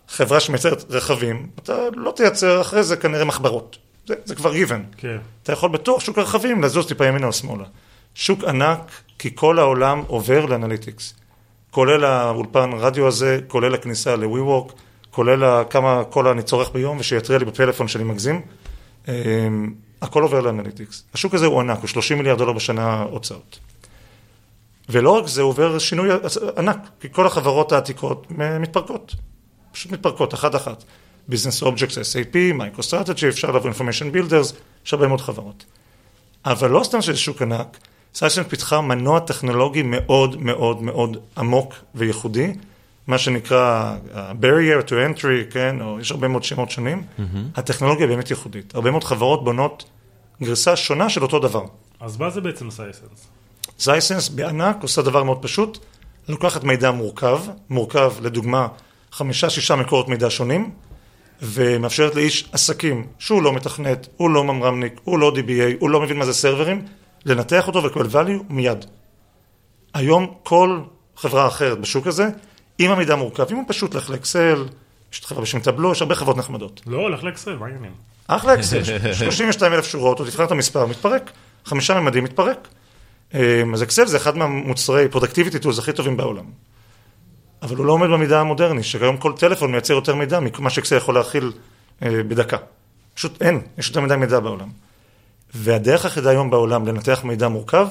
בחברה 0.07 0.39
שמייצרת 0.39 0.85
רכבים, 0.89 1.49
אתה 1.63 1.77
לא 1.95 2.13
תייצר 2.15 2.61
אחרי 2.61 2.83
זה 2.83 2.97
כנראה 2.97 3.25
מחברות. 3.25 3.77
זה, 4.07 4.15
זה 4.25 4.35
כבר 4.35 4.53
given. 4.53 4.97
כן. 4.97 5.17
אתה 5.43 5.51
יכול 5.51 5.69
בתוך 5.69 6.01
שוק 6.01 6.17
הרכבים 6.17 6.63
לזוז 6.63 6.87
טיפה 6.87 7.05
ימינה 7.05 7.27
או 7.27 7.33
שמאלה. 7.33 7.63
שוק 8.15 8.43
ענק, 8.43 8.91
כי 9.19 9.35
כל 9.35 9.59
העולם 9.59 10.03
עובר 10.07 10.45
לאנליטיקס. 10.45 11.13
כולל 11.71 12.05
האולפן 12.05 12.69
רדיו 12.73 13.07
הזה, 13.07 13.39
כולל 13.47 13.73
הכניסה 13.75 14.15
ל-WeWork, 14.15 14.73
כולל 15.11 15.63
כמה 15.69 16.03
call 16.03 16.27
אני 16.27 16.43
צורך 16.43 16.71
ביום 16.71 16.97
ושיתריע 16.97 17.39
לי 17.39 17.45
בפלאפון 17.45 17.87
שאני 17.87 18.03
מגזים. 18.03 18.41
הכל 20.01 20.23
עובר 20.23 20.41
ל 20.41 20.47
analytics. 20.47 21.03
השוק 21.13 21.33
הזה 21.33 21.45
הוא 21.45 21.59
ענק, 21.59 21.79
הוא 21.79 21.87
30 21.87 22.17
מיליארד 22.17 22.37
דולר 22.37 22.53
בשנה 22.53 23.01
הוצאות. 23.01 23.59
ולא 24.89 25.09
רק 25.09 25.27
זה, 25.27 25.41
עובר 25.41 25.79
שינוי 25.79 26.09
ענק, 26.57 26.77
כי 26.99 27.07
כל 27.11 27.27
החברות 27.27 27.71
העתיקות 27.71 28.27
מתפרקות. 28.59 29.15
פשוט 29.71 29.91
מתפרקות, 29.91 30.33
אחת-אחת. 30.33 30.83
Business 31.29 31.63
Objects, 31.63 31.95
SAP, 31.95 32.35
MicroStrategy, 32.59 33.27
אפשר 33.29 33.51
לבוא 33.51 33.69
Information 33.69 34.15
Builders, 34.15 34.53
יש 34.85 34.93
הרבה 34.93 35.07
מאוד 35.07 35.21
חברות. 35.21 35.65
אבל 36.45 36.69
לא 36.69 36.83
סתם 36.83 37.01
שזה 37.01 37.17
שוק 37.17 37.41
ענק, 37.41 37.77
סייסן 38.13 38.43
פיתחה 38.43 38.81
מנוע 38.81 39.19
טכנולוגי 39.19 39.81
מאוד 39.83 40.41
מאוד 40.41 40.81
מאוד 40.81 41.17
עמוק 41.37 41.73
וייחודי, 41.95 42.53
מה 43.07 43.17
שנקרא 43.17 43.95
uh, 44.07 44.15
barrier 44.15 44.87
to 44.89 44.91
entry, 44.91 45.53
כן, 45.53 45.81
או 45.81 45.99
יש 45.99 46.11
הרבה 46.11 46.27
מאוד 46.27 46.43
שמות 46.43 46.71
שונים, 46.71 47.03
mm-hmm. 47.03 47.21
הטכנולוגיה 47.55 48.07
באמת 48.07 48.29
ייחודית. 48.29 48.75
הרבה 48.75 48.91
מאוד 48.91 49.03
חברות 49.03 49.43
בונות 49.43 49.85
גרסה 50.43 50.75
שונה 50.75 51.09
של 51.09 51.23
אותו 51.23 51.39
דבר. 51.39 51.63
אז 51.99 52.17
מה 52.17 52.29
זה 52.29 52.41
בעצם 52.41 52.71
סייסנס? 52.71 53.27
זייסנס 53.77 54.29
בענק 54.29 54.77
עושה 54.81 55.01
דבר 55.01 55.23
מאוד 55.23 55.41
פשוט, 55.41 55.77
לוקחת 56.29 56.63
מידע 56.63 56.91
מורכב, 56.91 57.41
מורכב 57.69 58.13
לדוגמה 58.21 58.67
חמישה-שישה 59.11 59.75
מקורות 59.75 60.07
מידע 60.09 60.29
שונים, 60.29 60.71
ומאפשרת 61.41 62.15
לאיש 62.15 62.49
עסקים 62.51 63.07
שהוא 63.19 63.41
לא 63.43 63.53
מתכנת, 63.53 64.07
הוא 64.17 64.29
לא 64.29 64.43
ממרמניק, 64.43 64.99
הוא 65.03 65.19
לא 65.19 65.31
DBA, 65.35 65.77
הוא 65.79 65.89
לא 65.89 66.01
מבין 66.01 66.17
מה 66.17 66.25
זה 66.25 66.33
סרברים, 66.33 66.85
לנתח 67.25 67.67
אותו 67.67 67.83
ולקבל 67.83 68.05
value 68.05 68.43
מיד. 68.49 68.85
היום 69.93 70.33
כל 70.43 70.79
חברה 71.15 71.47
אחרת 71.47 71.79
בשוק 71.79 72.07
הזה, 72.07 72.29
עם 72.77 72.91
המידע 72.91 73.15
מורכב, 73.15 73.45
אם 73.51 73.55
הוא 73.55 73.65
פשוט 73.67 73.95
לך 73.95 74.09
לאקסל, 74.09 74.65
יש 75.11 75.19
את 75.19 75.25
חברה 75.25 75.41
בשם 75.41 75.59
Tableau, 75.59 75.91
יש 75.91 76.01
הרבה 76.01 76.15
חברות 76.15 76.37
נחמדות. 76.37 76.81
לא, 76.87 76.97
הולך 76.97 77.23
לאקסל, 77.23 77.57
מה 77.57 77.65
העניינים? 77.65 77.91
אחלה 78.27 78.53
אקסל, 78.53 78.83
32 79.13 79.73
אלף 79.73 79.85
שורות, 79.85 80.19
או 80.19 80.25
תבחר 80.25 80.43
את 80.43 80.51
המספר, 80.51 80.85
מתפרק, 80.85 81.31
חמישה 81.65 81.99
ממדים 81.99 82.23
מתפרק. 82.23 82.67
אמ, 83.33 83.73
אז 83.73 83.83
אקסל 83.83 84.05
זה 84.05 84.17
אחד 84.17 84.37
מהמוצרי 84.37 85.07
productivity 85.07 85.59
tools 85.59 85.79
הכי 85.79 85.93
טובים 85.93 86.17
בעולם. 86.17 86.45
אבל 87.61 87.75
הוא 87.75 87.85
לא 87.85 87.91
עומד 87.91 88.07
במידע 88.07 88.39
המודרני, 88.39 88.83
שכיום 88.83 89.17
כל 89.17 89.33
טלפון 89.37 89.71
מייצר 89.71 89.93
יותר 89.93 90.15
מידע 90.15 90.39
ממה 90.39 90.69
שאקסל 90.69 90.97
יכול 90.97 91.15
להכיל 91.15 91.51
אה, 92.03 92.23
בדקה. 92.27 92.57
פשוט 93.13 93.41
אין, 93.41 93.61
יש 93.77 93.87
יותר 93.87 94.01
מדי 94.01 94.15
מידע 94.15 94.39
בעולם. 94.39 94.69
והדרך 95.53 96.05
היחידה 96.05 96.29
היום 96.29 96.49
בעולם 96.49 96.87
לנתח 96.87 97.21
מידע 97.23 97.47
מורכב, 97.47 97.87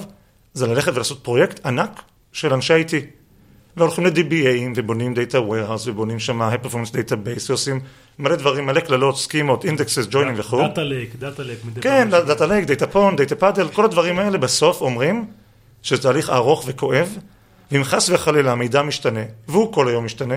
זה 0.54 0.66
ללכת 0.66 0.92
ולעשות 0.94 1.24
פרויקט 1.24 1.66
ענק 1.66 2.02
של 2.32 2.52
אנשי 2.54 2.82
IT. 2.82 3.19
והולכים 3.76 4.06
ל-DBAים 4.06 4.72
ובונים 4.76 5.14
Data 5.14 5.34
Warehouse 5.34 5.82
ובונים 5.86 6.18
שם 6.18 6.42
High 6.42 6.66
Performance 6.66 6.92
Database 6.92 7.46
ועושים 7.48 7.80
מלא 8.18 8.36
דברים, 8.36 8.66
מלא 8.66 8.80
קללות, 8.80 9.16
סכימות, 9.16 9.64
indexes, 9.64 10.06
joinים 10.10 10.34
וכו'. 10.36 10.62
דאטה 10.62 10.82
לייק, 10.82 11.14
דאטה 11.18 11.42
לייק. 11.42 11.58
כן, 11.80 12.08
דאטה 12.10 12.46
לייק, 12.46 12.64
דאטה 12.64 12.86
פון, 12.86 13.16
דאטה 13.16 13.34
פאדל, 13.34 13.68
כל 13.68 13.84
הדברים 13.84 14.18
האלה 14.18 14.38
בסוף 14.38 14.80
אומרים 14.80 15.26
שזה 15.82 16.02
תהליך 16.02 16.30
ארוך 16.30 16.64
וכואב, 16.66 17.18
ואם 17.72 17.84
חס 17.84 18.10
וחלילה 18.10 18.52
המידע 18.52 18.82
משתנה, 18.82 19.20
והוא 19.48 19.72
כל 19.72 19.88
היום 19.88 20.04
משתנה, 20.04 20.34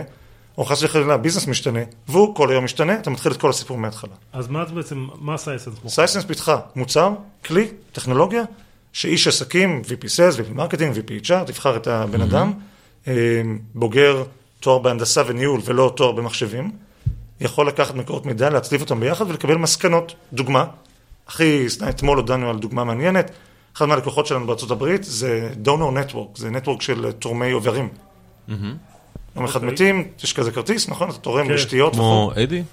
או 0.57 0.65
חס 0.65 0.83
וחלילה 0.83 1.13
ה 1.13 1.17
business 1.17 1.47
משתנה, 1.47 1.79
והוא 2.07 2.35
כל 2.35 2.51
היום 2.51 2.63
משתנה, 2.63 2.93
אתה 2.93 3.09
מתחיל 3.09 3.31
את 3.31 3.37
כל 3.37 3.49
הסיפור 3.49 3.77
מההתחלה. 3.77 4.13
אז 4.33 4.47
מה 4.47 4.65
בעצם, 4.65 5.07
מה 5.19 5.37
סייסנס? 5.37 5.75
סייסנס 5.87 6.25
פיתחה 6.25 6.59
מוצר, 6.75 7.11
כלי, 7.45 7.67
טכנולוגיה, 7.91 8.43
שאיש 8.93 9.27
עסקים, 9.27 9.81
VP 9.85 10.03
Sales, 10.03 10.39
VP 10.39 10.53
Marketing, 10.53 10.95
VP 10.95 11.25
HR, 11.25 11.43
תבחר 11.45 11.75
את 11.75 11.87
הבן 11.87 12.21
אדם, 12.21 12.47
אה, 12.47 12.72
בוגר 13.75 14.23
תואר 14.59 14.77
בהנדסה 14.79 15.21
וניהול 15.27 15.61
ולא 15.65 15.93
תואר 15.95 16.11
במחשבים, 16.11 16.71
יכול 17.41 17.67
לקחת 17.67 17.95
מקורות 17.95 18.25
מידע, 18.25 18.49
להצליב 18.49 18.81
אותם 18.81 18.99
ביחד 18.99 19.29
ולקבל 19.29 19.55
מסקנות. 19.55 20.15
דוגמה, 20.33 20.65
הכי, 21.27 21.65
אתמול 21.89 22.17
הודענו 22.17 22.49
על 22.49 22.59
דוגמה 22.59 22.83
מעניינת, 22.83 23.31
אחד 23.75 23.85
מהלקוחות 23.85 24.27
שלנו 24.27 24.47
בארצות 24.47 24.71
הברית 24.71 25.03
זה 25.03 25.49
donor 25.65 26.11
network, 26.11 26.35
זה 26.35 26.49
network 26.49 26.81
של 26.81 27.11
תורמי 27.11 27.45
איברים. 27.45 27.89
יום 29.35 29.45
אחד 29.45 29.59
אוקיי. 29.63 29.73
מתים, 29.73 30.07
יש 30.23 30.33
כזה 30.33 30.51
כרטיס, 30.51 30.89
נכון? 30.89 31.09
אתה 31.09 31.17
תורם 31.17 31.47
כן. 31.47 31.53
לשתיות. 31.53 31.93
כמו 31.93 32.31
אדי? 32.43 32.63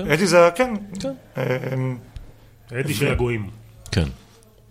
אדי 0.00 0.26
זה, 0.26 0.48
כן. 0.54 0.74
כן. 1.00 1.12
אמ, 1.72 1.96
אדי 2.72 2.94
של 2.94 3.12
הגויים. 3.12 3.50
כן, 3.92 4.08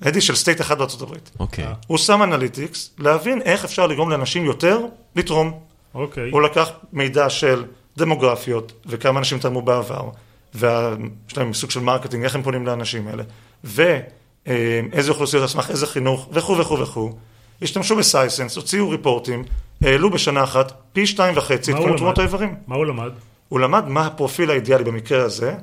אדי 0.08 0.22
של 0.22 0.36
state 0.36 0.62
אחד 0.62 0.78
בארצות 0.78 1.02
הברית. 1.02 1.32
אוקיי. 1.40 1.66
הוא 1.88 1.98
שם 1.98 2.24
analytics, 2.24 2.94
להבין 3.00 3.42
איך 3.42 3.66
אפשר 3.66 3.88
לגרום 3.88 4.10
לאנשים 4.10 4.46
יותר 4.46 4.80
לתרום. 5.16 5.60
אוקיי. 5.94 6.30
הוא 6.32 6.42
לקח 6.42 6.70
מידע 6.94 7.30
של 7.30 7.64
דמוגרפיות, 7.98 8.74
וכמה 8.86 9.20
אנשים 9.20 9.40
תרמו 9.40 9.62
בעבר, 9.62 10.10
ויש 10.56 11.38
להם 11.38 11.54
סוג 11.54 11.72
של 11.72 11.80
marketing, 11.80 12.24
איך 12.24 12.36
הם 12.36 12.44
פונים 12.44 12.68
לאנשים 12.68 13.08
האלה, 13.08 13.24
ואיזה 13.64 15.12
אוכלוסיות 15.12 15.42
על 15.42 15.48
סמך 15.48 15.70
איזה 15.70 15.88
חינוך, 15.88 16.30
וכו' 16.32 16.58
וכו' 16.58 16.80
וכו'. 16.80 17.12
השתמשו 17.62 17.96
ב 17.96 18.03
Sisense, 18.03 18.56
הוציאו 18.56 18.90
reportים, 18.90 19.44
העלו 19.82 20.10
בשנה 20.10 20.44
אחת 20.44 20.74
פי 20.94 21.08
שתיים 21.08 21.38
וחצי 21.38 21.72
את 21.72 21.76
מה 21.76 21.80
הוא 21.80 21.88
כמות 21.88 21.98
תרומות 21.98 22.18
למד? 22.18 22.28
האיברים. 22.28 22.56
מה 22.68 22.76
הוא 22.76 22.86
למד? 22.86 23.12
הוא 23.50 23.60
למד 23.60 23.88
מה 23.88 24.06
הפרופיל 24.06 24.52
האידיאלי 24.52 24.84
במקרה 24.84 25.24
הזה, 25.24 25.56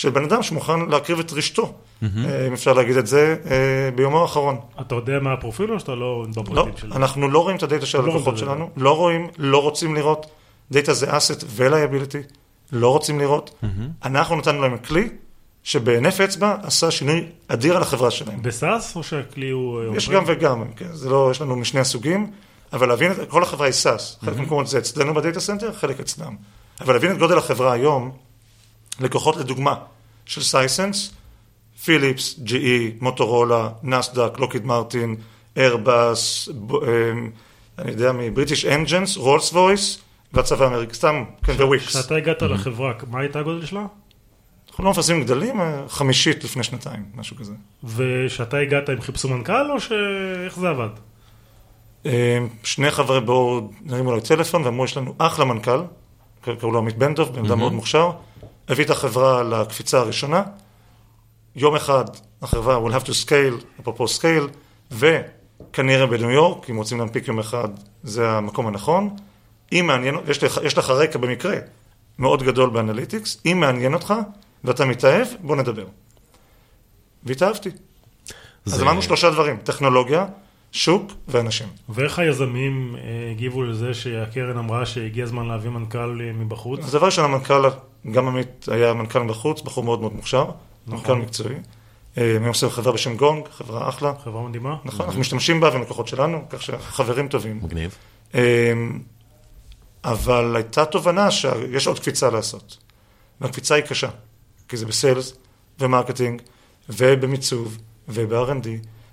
של 0.00 0.10
בן 0.10 0.24
אדם 0.24 0.42
שמוכן 0.42 0.80
להקריב 0.90 1.18
את 1.18 1.32
ריאתו, 1.32 1.72
אה, 2.02 2.08
אם 2.46 2.52
אפשר 2.52 2.72
להגיד 2.72 2.96
את 2.96 3.06
זה, 3.06 3.36
אה, 3.50 3.56
ביומו 3.94 4.22
האחרון. 4.22 4.60
אתה 4.80 4.94
יודע 4.94 5.18
מה 5.20 5.32
הפרופיל 5.32 5.72
או 5.72 5.80
שאתה 5.80 5.94
לא 5.94 6.24
לא, 6.36 6.42
בפרטים 6.42 6.76
שלו? 6.76 6.96
אנחנו 6.96 7.28
לא 7.28 7.38
רואים 7.38 7.56
את 7.56 7.62
ה 7.62 7.67
data 7.67 7.86
של 7.86 7.98
לא 8.00 8.04
הלקוחות. 8.12 8.38
שלנו, 8.38 8.70
לא 8.76 8.96
רואים, 8.96 9.26
לא 9.38 9.62
רוצים 9.62 9.94
לראות. 9.94 10.26
data 10.70 10.94
זה 10.94 11.16
asset 11.16 11.44
ו 11.48 11.54
liability, 11.54 12.18
לא 12.72 12.88
רוצים 12.88 13.18
לראות. 13.18 13.62
אנחנו 14.04 14.36
נתנו 14.36 14.62
להם 14.62 14.78
כלי 14.78 15.08
שבהינף 15.62 16.20
אצבע 16.20 16.56
עשה 16.62 16.90
שינוי 16.90 17.24
אדיר 17.48 17.76
על 17.76 17.82
החברה 17.82 18.10
שלהם. 18.10 18.42
ב 18.42 18.53
SaaS 18.53 18.96
או 18.96 19.02
שהכלי 19.02 19.50
הוא... 19.50 19.80
אה, 19.80 19.96
יש 19.96 20.06
עובד? 20.06 20.16
גם 20.18 20.24
וגם, 20.26 20.64
כן, 20.76 20.88
זה 20.92 21.08
לא, 21.10 21.28
יש 21.30 21.40
לנו 21.40 21.56
משני 21.56 21.80
הסוגים, 21.80 22.30
אבל 22.72 22.88
להבין, 22.88 23.12
את- 23.12 23.28
כל 23.28 23.42
החברה 23.42 23.66
היא 23.66 23.72
SaaS, 23.72 24.18
חלק 24.24 24.36
מהמקומות 24.36 24.66
זה 24.66 24.78
אצלנו 24.78 25.14
ב 25.14 25.19
data 25.19 25.40
center, 25.40 25.72
חלק 25.72 26.00
אצלם. 26.00 26.36
אבל 26.80 26.92
להבין 26.94 27.12
את 27.12 27.18
גודל 27.18 27.38
החברה 27.38 27.72
היום, 27.72 28.10
לקוחות 29.00 29.36
לדוגמה 29.36 29.74
של 30.26 30.42
Sisense, 30.42 31.14
Philips, 31.84 32.40
GE, 32.46 32.54
מוטורולה, 33.00 33.68
Nasdaq, 33.82 34.38
Lockheed 34.38 34.66
Martin, 34.66 35.16
Airbus, 35.56 36.48
אמ, 36.48 37.30
אני 37.78 37.90
יודע 37.90 38.12
מבריטיש 38.12 38.64
אנג'נס, 38.64 39.16
Rolls-Royce, 39.16 39.98
והצבא 40.32 40.64
האמריקאי, 40.64 40.94
סתם, 40.94 41.24
כן, 41.44 41.52
וויקס. 41.62 41.86
כשאתה 41.86 42.16
הגעת 42.16 42.42
לחברה, 42.42 42.92
מה 43.10 43.20
הייתה 43.20 43.38
הגודל 43.38 43.66
שלה? 43.66 43.86
אנחנו 44.68 44.84
לא 44.84 44.90
מפרסמים 44.90 45.24
גדלים, 45.24 45.60
אה, 45.60 45.82
חמישית 45.88 46.44
לפני 46.44 46.62
שנתיים, 46.62 47.02
משהו 47.14 47.36
כזה. 47.36 47.52
וכשאתה 47.84 48.56
הגעת 48.56 48.88
הם 48.88 49.00
חיפשו 49.00 49.28
מנכ"ל 49.28 49.70
או 49.70 49.80
שאיך 49.80 50.58
זה 50.58 50.68
עבד? 50.68 50.88
אה, 52.06 52.38
שני 52.64 52.90
חברי 52.90 53.20
בורד 53.20 53.64
הרימו 53.90 54.10
אליי 54.10 54.20
טלפון 54.22 54.64
ואמרו, 54.64 54.84
יש 54.84 54.96
לנו 54.96 55.14
אחלה 55.18 55.44
מנכ"ל, 55.44 55.80
קראו 56.40 56.72
לו 56.72 56.78
עמית 56.78 56.98
בן 56.98 57.14
דב, 57.14 57.22
בן 57.22 57.44
אדם 57.44 57.58
מאוד 57.58 57.72
מוכשר, 57.72 58.10
הביא 58.70 58.84
את 58.84 58.90
החברה 58.90 59.42
לקפיצה 59.42 59.98
הראשונה, 60.00 60.42
יום 61.56 61.76
אחד 61.76 62.04
החברה 62.42 62.78
will 62.86 63.02
have 63.02 63.06
to 63.06 63.26
scale, 63.26 63.80
אפרופו 63.80 64.04
scale, 64.04 64.48
וכנראה 64.90 66.06
בניו 66.06 66.30
יורק, 66.30 66.70
אם 66.70 66.76
רוצים 66.76 66.98
להנפיק 66.98 67.28
יום 67.28 67.38
אחד, 67.38 67.68
זה 68.02 68.30
המקום 68.30 68.66
הנכון. 68.66 69.16
אם 69.72 69.84
מעניין, 69.86 70.14
יש 70.28 70.42
לך, 70.42 70.60
יש 70.64 70.78
לך 70.78 70.90
רקע 70.90 71.18
במקרה 71.18 71.56
מאוד 72.18 72.42
גדול 72.42 72.70
באנליטיקס, 72.70 73.42
אם 73.46 73.60
מעניין 73.60 73.94
אותך 73.94 74.14
ואתה 74.64 74.84
מתאהב, 74.84 75.26
בוא 75.40 75.56
נדבר. 75.56 75.84
והתאהבתי. 77.24 77.70
אז 78.66 78.72
זה- 78.72 78.82
אמרנו 78.82 79.02
שלושה 79.02 79.30
דברים, 79.30 79.56
טכנולוגיה, 79.64 80.26
שוק 80.72 81.12
ואנשים. 81.28 81.66
ואיך 81.88 82.18
היזמים 82.18 82.96
אה, 82.96 83.00
הגיבו 83.30 83.62
לזה 83.62 83.94
שהקרן 83.94 84.58
אמרה 84.58 84.86
שהגיע 84.86 85.24
הזמן 85.24 85.46
להביא 85.46 85.70
מנכ"ל 85.70 85.98
אה, 86.20 86.32
מבחוץ? 86.32 86.80
אז 86.80 86.92
דבר 86.92 87.06
ראשון, 87.06 87.24
המנכ"ל, 87.24 87.62
גם 88.12 88.28
עמית 88.28 88.66
היה 88.70 88.94
מנכ"ל 88.94 89.28
בחוץ, 89.28 89.60
בחור 89.60 89.84
מאוד 89.84 90.00
מאוד 90.00 90.12
מוכשר, 90.12 90.44
מנכ"ל 90.86 91.14
מקצועי. 91.14 91.54
אה, 92.18 92.36
אני 92.36 92.48
עושה 92.48 92.70
חברה 92.70 92.92
בשם 92.92 93.16
גונג, 93.16 93.48
חברה 93.48 93.88
אחלה. 93.88 94.12
חברה 94.24 94.42
מדהימה? 94.42 94.76
נכון, 94.84 95.06
אנחנו 95.06 95.20
משתמשים 95.20 95.60
בה 95.60 95.68
והם 95.72 95.82
לקוחות 95.82 96.08
שלנו, 96.08 96.40
כך 96.50 96.62
שחברים 96.62 97.28
טובים. 97.28 97.60
מגניב. 97.62 97.94
אה, 98.34 98.72
אבל 100.04 100.56
הייתה 100.56 100.84
תובנה 100.84 101.30
שיש 101.30 101.86
עוד 101.86 101.98
קפיצה 101.98 102.30
לעשות. 102.30 102.76
והקפיצה 103.40 103.74
היא 103.74 103.84
קשה, 103.84 104.08
כי 104.68 104.76
זה 104.76 104.86
ב 104.86 104.94
sales 104.94 105.34
ו 105.78 105.84
marketing 105.84 106.42
ובמיצוב 106.88 107.78
וב-R&D 108.08 108.68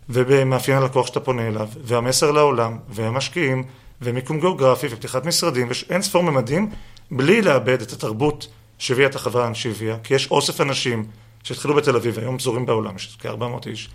ובמאפיין 0.09 0.77
הלקוח 0.77 1.07
שאתה 1.07 1.19
פונה 1.19 1.47
אליו 1.47 1.69
והמסר 1.83 2.31
לעולם 2.31 2.77
והמשקיעים 2.89 3.63
ומיקום 4.01 4.39
גיאוגרפי 4.39 4.87
ופתיחת 4.91 5.25
משרדים 5.25 5.67
ויש 5.67 5.85
אין 5.89 6.01
ספור 6.01 6.23
ממדים 6.23 6.69
בלי 7.11 7.41
לאבד 7.41 7.81
את 7.81 7.91
התרבות 7.91 8.47
שהביאה 8.77 9.09
את 9.09 9.15
החברה 9.15 9.55
שהביאה, 9.55 9.99
כי 10.03 10.13
יש 10.13 10.31
אוסף 10.31 10.61
אנשים 10.61 11.05
שהתחילו 11.43 11.75
בתל 11.75 11.95
אביב, 11.95 12.19
היום 12.19 12.37
פזורים 12.37 12.65
בעולם, 12.65 12.95
יש 12.95 13.17
כ-400 13.19 13.67
איש, 13.67 13.89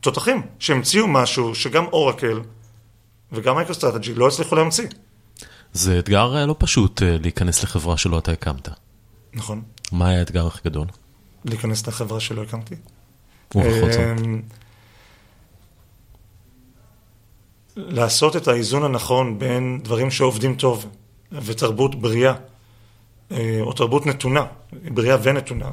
תותחים 0.00 0.42
שהמציאו 0.58 1.08
משהו 1.08 1.54
שגם 1.54 1.86
אורקל 1.86 2.40
וגם 3.32 3.56
MicroStrategy 3.56 4.14
לא 4.14 4.28
הצליחו 4.28 4.54
להמציא. 4.54 4.88
זה 5.72 5.98
אתגר 5.98 6.36
אה, 6.36 6.46
לא 6.46 6.54
פשוט 6.58 7.02
אה, 7.02 7.16
להיכנס 7.20 7.62
לחברה 7.62 7.96
שלא 7.96 8.18
אתה 8.18 8.32
הקמת. 8.32 8.68
נכון. 9.34 9.62
מה 9.92 10.08
היה 10.08 10.18
האתגר 10.18 10.46
הכי 10.46 10.60
גדול? 10.64 10.86
להיכנס 11.44 11.86
לחברה 11.86 12.20
שלא 12.20 12.42
הקמתי. 12.42 12.74
ובכל 13.54 13.92
זאת. 13.92 14.00
אמ, 14.00 14.42
לעשות 17.76 18.36
את 18.36 18.48
האיזון 18.48 18.84
הנכון 18.84 19.38
בין 19.38 19.80
דברים 19.82 20.10
שעובדים 20.10 20.54
טוב 20.54 20.86
ותרבות 21.32 21.94
בריאה, 21.94 22.32
אה, 22.32 22.36
או 23.60 23.72
תרבות 23.72 24.06
נתונה, 24.06 24.44
בריאה 24.72 25.16
ונתונה, 25.22 25.70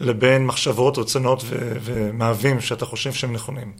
לבין 0.00 0.46
מחשבות, 0.46 0.98
רצונות 0.98 1.42
ו- 1.44 1.76
ומאווים 1.80 2.60
שאתה 2.60 2.86
חושב 2.86 3.12
שהם 3.12 3.32
נכונים. 3.32 3.72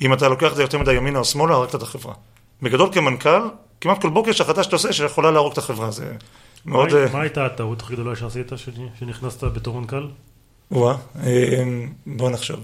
אם 0.00 0.12
אתה 0.12 0.28
לוקח 0.28 0.50
את 0.50 0.56
זה 0.56 0.62
יותר 0.62 0.78
מדי 0.78 0.92
ימינה 0.94 1.18
או 1.18 1.24
שמאלה, 1.24 1.54
הרגת 1.54 1.74
את 1.74 1.82
החברה. 1.82 2.14
בגדול 2.62 2.88
כמנכ"ל, 2.92 3.40
כמעט 3.80 4.02
כל 4.02 4.10
בוקר 4.10 4.30
יש 4.30 4.40
החלטה 4.40 4.62
שאתה 4.62 4.76
עושה 4.76 4.92
שיכולה 4.92 5.30
להרוג 5.30 5.52
את 5.52 5.58
החברה. 5.58 5.90
זה 5.90 6.12
מאוד... 6.66 6.92
מה- 6.92 6.98
אה, 6.98 7.12
מה 7.12 7.20
הייתה 7.20 7.46
הטעות 7.46 7.80
הכי 7.82 7.92
גדולה 7.92 8.16
שעשית 8.16 8.52
שנ- 8.52 8.98
שנכנסת 8.98 9.44
בתור 9.44 9.80
מנכ"ל? 9.80 10.06
וואה, 10.70 10.96
אמ, 11.16 11.92
בוא 12.06 12.30
נחשוב. 12.30 12.60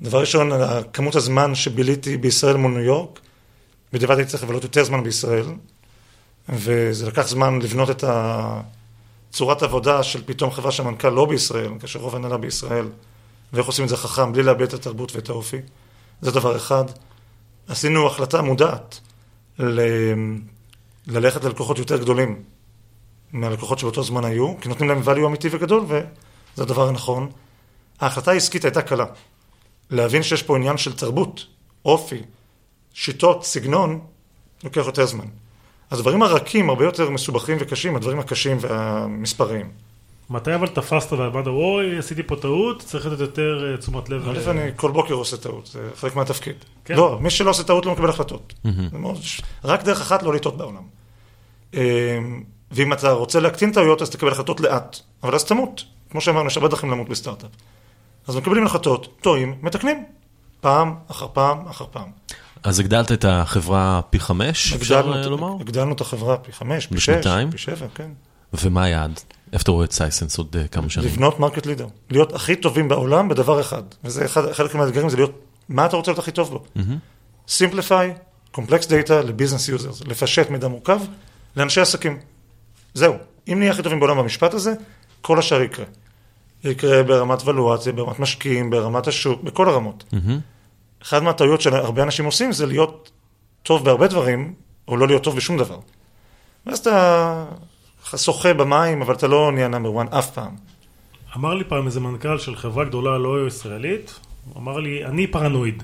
דבר 0.00 0.20
ראשון, 0.20 0.50
כמות 0.92 1.14
הזמן 1.14 1.54
שביליתי 1.54 2.16
בישראל 2.16 2.56
מול 2.56 2.72
ניו 2.72 2.80
יורק, 2.82 3.20
בדיעבד 3.92 4.16
הייתי 4.16 4.30
צריך 4.30 4.42
לבלות 4.42 4.62
יותר 4.62 4.84
זמן 4.84 5.02
בישראל, 5.04 5.44
וזה 6.48 7.06
לקח 7.06 7.28
זמן 7.28 7.58
לבנות 7.62 7.90
את 7.90 8.04
צורת 9.30 9.62
עבודה 9.62 10.02
של 10.02 10.22
פתאום 10.26 10.50
חברה 10.50 10.72
שהמנכ"ל 10.72 11.08
לא 11.08 11.26
בישראל, 11.26 11.70
כאשר 11.80 11.98
רוב 11.98 12.14
ההנהלה 12.14 12.36
בישראל, 12.36 12.88
ואיך 13.52 13.66
עושים 13.66 13.84
את 13.84 13.88
זה 13.88 13.96
חכם, 13.96 14.32
בלי 14.32 14.42
לאבד 14.42 14.62
את 14.62 14.74
התרבות 14.74 15.16
ואת 15.16 15.28
האופי. 15.28 15.56
זה 16.20 16.30
דבר 16.30 16.56
אחד. 16.56 16.84
עשינו 17.68 18.06
החלטה 18.06 18.42
מודעת 18.42 19.00
ל... 19.58 19.80
ללכת 21.06 21.44
ללקוחות 21.44 21.78
יותר 21.78 21.96
גדולים 21.96 22.42
מהלקוחות 23.32 23.78
שבאותו 23.78 24.02
זמן 24.02 24.24
היו, 24.24 24.60
כי 24.60 24.68
נותנים 24.68 24.88
להם 24.88 25.02
value 25.02 25.26
אמיתי 25.26 25.48
וגדול, 25.50 25.84
וזה 25.88 26.62
הדבר 26.62 26.88
הנכון. 26.88 27.30
ההחלטה 28.00 28.30
העסקית 28.30 28.64
הייתה 28.64 28.82
קלה. 28.82 29.06
להבין 29.90 30.22
שיש 30.22 30.42
פה 30.42 30.56
עניין 30.56 30.76
של 30.76 30.96
תרבות, 30.96 31.46
אופי, 31.84 32.22
שיטות, 32.94 33.44
סגנון, 33.44 34.00
לוקח 34.64 34.82
יותר 34.86 35.06
זמן. 35.06 35.26
אז 35.90 35.98
הדברים 35.98 36.22
הרכים 36.22 36.70
הרבה 36.70 36.84
יותר 36.84 37.10
מסובכים 37.10 37.56
וקשים, 37.60 37.96
הדברים 37.96 38.18
הקשים 38.18 38.56
והמספריים. 38.60 39.70
מתי 40.30 40.54
אבל 40.54 40.66
תפסת 40.66 41.12
ואמרת, 41.12 41.46
אוי, 41.46 41.98
עשיתי 41.98 42.22
פה 42.22 42.36
טעות, 42.36 42.82
צריך 42.82 43.06
לתת 43.06 43.20
יותר 43.20 43.72
אה, 43.72 43.76
תשומת 43.76 44.08
לב. 44.08 44.28
א', 44.28 44.38
אה, 44.46 44.50
אני 44.50 44.70
כל 44.76 44.90
בוקר 44.90 45.14
עושה 45.14 45.36
טעות, 45.36 45.66
זה 45.66 45.88
חלק 45.96 46.16
מהתפקיד. 46.16 46.54
כן. 46.84 46.94
לא, 46.94 47.18
מי 47.20 47.30
שלא 47.30 47.50
עושה 47.50 47.62
טעות 47.62 47.86
לא 47.86 47.92
מקבל 47.92 48.10
החלטות. 48.10 48.54
רק 49.64 49.82
דרך 49.82 50.00
אחת 50.00 50.22
לא 50.22 50.34
לטעות 50.34 50.56
בעולם. 50.56 50.82
אמ, 51.74 51.80
ואם 52.70 52.92
אתה 52.92 53.12
רוצה 53.12 53.40
להקטין 53.40 53.72
טעויות, 53.72 54.02
אז 54.02 54.10
תקבל 54.10 54.32
החלטות 54.32 54.60
לאט. 54.60 54.96
אבל 55.22 55.34
אז 55.34 55.44
תמות. 55.44 55.84
כמו 56.10 56.20
שאמרנו, 56.20 56.46
יש 56.46 56.56
הרבה 56.56 56.68
דרכים 56.68 56.90
למות 56.90 57.08
בסטארט-אפ. 57.08 57.50
אז 58.28 58.36
מקבלים 58.36 58.66
החלטות, 58.66 59.08
טועים, 59.20 59.54
מתקנים. 59.62 60.04
פעם 60.60 60.94
אחר 61.10 61.26
פעם 61.32 61.68
אחר 61.68 61.84
פעם. 61.90 62.08
אז 62.62 62.80
הגדלת 62.80 63.12
את 63.12 63.24
החברה 63.28 64.00
פי 64.10 64.20
חמש, 64.20 64.72
אפשר 64.72 65.20
את- 65.20 65.26
לומר? 65.26 65.52
הגדלנו 65.60 65.92
את 65.92 66.00
החברה 66.00 66.36
פי 66.36 66.52
חמש, 66.52 66.86
פי 66.86 67.00
שש? 67.00 67.26
פי 67.50 67.58
שבע, 67.58 67.86
כן. 67.94 68.10
ומה 68.54 68.84
היעד? 68.84 69.20
איפה 69.52 69.62
אתה 69.62 69.70
רואה 69.70 69.84
את 69.84 69.92
Sisense 69.92 70.38
עוד 70.38 70.56
אה, 70.58 70.68
כמה 70.68 70.88
שנים? 70.90 71.06
לבנות 71.06 71.40
market 71.40 71.66
leader. 71.66 71.86
להיות 72.10 72.32
הכי 72.32 72.56
טובים 72.56 72.88
בעולם 72.88 73.28
בדבר 73.28 73.60
אחד. 73.60 73.82
וזה 74.04 74.24
אחד, 74.24 74.52
חלק 74.52 74.74
מהאתגרים, 74.74 75.08
זה 75.08 75.16
להיות, 75.16 75.32
מה 75.68 75.86
אתה 75.86 75.96
רוצה 75.96 76.10
להיות 76.10 76.18
הכי 76.18 76.30
טוב 76.32 76.50
בו? 76.50 76.64
simplify, 77.48 78.14
complex 78.50 78.86
data 78.86 79.22
ל 79.22 79.27
business 79.27 79.68
users. 79.68 80.00
לפשט 80.06 80.50
מידע 80.50 80.68
מורכב 80.68 81.00
לאנשי 81.56 81.80
עסקים. 81.80 82.18
זהו. 82.94 83.14
אם 83.48 83.58
נהיה 83.58 83.70
הכי 83.72 83.82
טובים 83.82 84.00
בעולם 84.00 84.18
במשפט 84.18 84.54
הזה, 84.54 84.74
כל 85.20 85.38
השאר 85.38 85.62
יקרה. 85.62 85.84
יקרה 86.64 87.02
ברמת 87.02 87.42
valuציה, 87.44 87.92
ברמת 87.92 88.18
משקיעים, 88.18 88.70
ברמת 88.70 89.06
השוק, 89.06 89.42
בכל 89.42 89.68
הרמות. 89.68 90.04
מהמם. 90.12 90.40
אחת 91.02 91.22
מהטעויות 91.22 91.60
שהרבה 91.60 92.02
אנשים 92.02 92.24
עושים 92.24 92.52
זה 92.52 92.66
להיות 92.66 93.10
טוב 93.62 93.84
בהרבה 93.84 94.06
דברים, 94.06 94.54
או 94.88 94.96
לא 94.96 95.06
להיות 95.06 95.22
טוב 95.22 95.36
בשום 95.36 95.58
דבר. 95.58 95.78
ואז 96.66 96.78
אתה 96.78 97.46
שוחה 98.16 98.54
במים, 98.54 99.02
אבל 99.02 99.14
אתה 99.14 99.26
לא 99.26 99.52
נהיה 99.52 99.68
נאמר 99.68 100.02
1 100.02 100.14
אף 100.14 100.30
פעם. 100.30 100.56
אמר 101.36 101.54
לי 101.54 101.64
פעם 101.64 101.86
איזה 101.86 102.00
מנכ"ל 102.00 102.38
של 102.38 102.56
חברה 102.56 102.84
גדולה 102.84 103.18
לא 103.18 103.46
ישראלית, 103.46 104.20
הוא 104.44 104.62
אמר 104.62 104.78
לי, 104.78 105.04
אני 105.04 105.26
פרנואיד. 105.26 105.82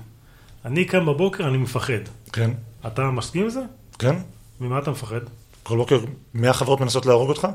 אני 0.65 0.85
קם 0.85 1.07
בבוקר, 1.07 1.49
אני 1.49 1.59
מפחד. 1.59 2.03
כן, 2.33 2.51
אתה 2.87 3.11
מסכים 3.11 3.43
עם 3.43 3.51
זה? 3.51 3.61
כן. 3.99 4.17
ממה 4.61 4.79
אתה 4.79 4.91
מפחד? 4.91 5.21
כל 5.63 5.77
בוקר 5.77 5.99
100 6.35 6.53
חברות 6.53 6.81
מנסות 6.81 7.07
להרוג 7.07 7.29
אותך? 7.29 7.49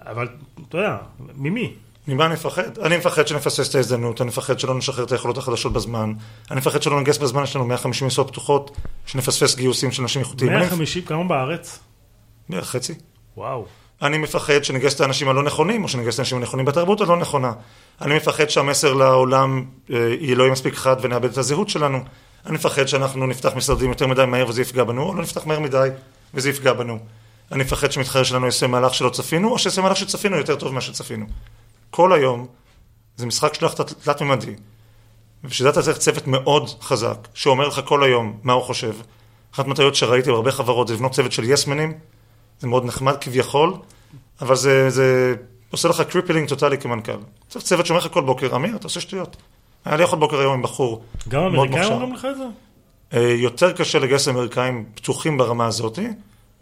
אבל, 0.00 0.28
אתה 0.68 0.78
יודע, 0.78 0.96
ממי? 1.34 1.74
ממה 2.08 2.26
אני 2.26 2.34
מפחד? 2.34 2.78
אני 2.78 2.96
מפחד 2.96 3.26
שנפסס 3.26 3.70
את 3.70 3.74
ההזדמנות, 3.74 4.20
אני 4.20 4.28
מפחד 4.28 4.58
שלא 4.58 4.74
נשחרר 4.74 5.04
את 5.04 5.12
היכולות 5.12 5.38
החדשות 5.38 5.72
בזמן, 5.72 6.12
אני 6.50 6.58
מפחד 6.58 6.82
שלא 6.82 7.00
נגייס 7.00 7.18
בזמן, 7.18 7.42
יש 7.42 7.56
לנו 7.56 7.64
150 7.64 8.06
משרות 8.06 8.28
פתוחות, 8.28 8.70
שנפספס 9.06 9.54
גיוסים 9.54 9.92
של 9.92 10.02
אנשים 10.02 10.20
איכותיים. 10.22 10.50
אני- 10.50 10.58
150, 10.60 11.02
כמה 11.02 11.24
בארץ? 11.24 11.78
בערך 12.48 12.68
חצי. 12.70 12.94
וואו. 13.36 13.66
אני 14.02 14.18
מפחד 14.18 14.64
שנגייס 14.64 14.94
את 14.94 15.00
האנשים 15.00 15.28
הלא 15.28 15.42
נכונים, 15.42 15.82
או 15.84 15.88
שנגייס 15.88 16.14
את 16.14 16.18
האנשים 16.18 16.38
הנכונים 16.38 16.66
בתרבות 16.66 17.00
הלא 17.00 17.16
נכונה. 17.16 17.52
אני 18.00 18.16
מפחד 18.16 18.50
שהמסר 18.50 18.92
לעולם 18.94 19.64
אה, 19.92 19.96
יהיה 20.20 20.34
לא 20.34 20.42
יהיה 20.42 20.52
מספיק 20.52 20.74
חד 20.74 20.96
ונאבד 21.02 21.30
את 21.30 21.38
הזהות 21.38 21.68
שלנו. 21.68 21.98
אני 22.46 22.54
מפחד 22.54 22.86
שאנחנו 22.86 23.26
נפתח 23.26 23.50
משרדים 23.56 23.88
יותר 23.88 24.06
מדי 24.06 24.24
מהר 24.26 24.48
וזה 24.48 24.62
יפגע 24.62 24.84
בנו, 24.84 25.02
או 25.02 25.14
לא 25.14 25.22
נפתח 25.22 25.46
מהר 25.46 25.60
מדי 25.60 25.88
וזה 26.34 26.50
יפגע 26.50 26.72
בנו. 26.72 26.98
אני 27.52 27.62
מפחד 27.64 27.92
שמתחרה 27.92 28.24
שלנו 28.24 28.46
יעשה 28.46 28.66
מהלך 28.66 28.94
שלא 28.94 29.10
צפינו, 29.10 29.50
או 29.52 29.58
שיעשה 29.58 29.82
מהלך 29.82 29.96
שצפינו 29.96 30.36
יותר 30.36 30.56
טוב 30.56 30.72
ממה 30.72 30.80
שצפינו. 30.80 31.26
כל 31.92 32.12
היום 32.12 32.46
זה 33.16 33.26
משחק 33.26 33.54
שלך 33.54 33.74
תלת-ממדי. 33.74 34.54
ובשביל 35.44 35.64
זה 35.64 35.70
אתה 35.70 35.82
צריך 35.82 35.98
צוות 35.98 36.26
מאוד 36.26 36.70
חזק, 36.80 37.28
שאומר 37.34 37.68
לך 37.68 37.80
כל 37.84 38.04
היום 38.04 38.38
מה 38.42 38.52
הוא 38.52 38.62
חושב. 38.62 38.94
אחת 39.54 39.66
מהטעויות 39.66 39.94
שראיתי 39.94 40.30
בהרבה 40.30 40.50
חברות 40.52 40.88
זה 40.88 40.94
לבנות 40.94 41.12
צוות 41.12 41.32
של 41.32 41.44
yes 41.44 41.60
men 41.60 41.76
ים, 41.76 41.92
זה 42.60 42.68
מאוד 42.68 42.84
נחמד 42.84 43.16
כביכול, 43.16 43.74
אבל 44.40 44.56
זה, 44.56 44.90
זה 44.90 45.34
עושה 45.70 45.88
לך 45.88 46.00
crippling 46.00 46.48
טוטאלי 46.48 46.78
כמנכ"ל. 46.78 47.12
צריך 47.48 47.64
צוות 47.64 47.86
שאומר 47.86 48.00
לך 48.00 48.12
כל 48.12 48.22
בוקר, 48.22 48.56
אמיר, 48.56 48.76
אתה 48.76 48.86
עושה 48.86 49.00
שטויות. 49.00 49.36
היה 49.84 49.96
לי 49.96 50.02
ויכוח 50.02 50.18
בוקר 50.18 50.40
היום 50.40 50.52
עם 50.54 50.62
בחור. 50.62 51.04
גם 51.28 51.40
מאוד 51.40 51.54
אמריקאים 51.54 51.78
מוכשר. 51.78 51.94
אומרים 51.94 52.14
לך 52.14 52.24
את 52.30 52.36
זה? 52.36 52.44
אה, 53.14 53.30
יותר 53.30 53.72
קשה 53.72 53.98
לגייס 53.98 54.28
אמריקאים 54.28 54.84
פתוחים 54.94 55.38
ברמה 55.38 55.66
הזאת, 55.66 55.98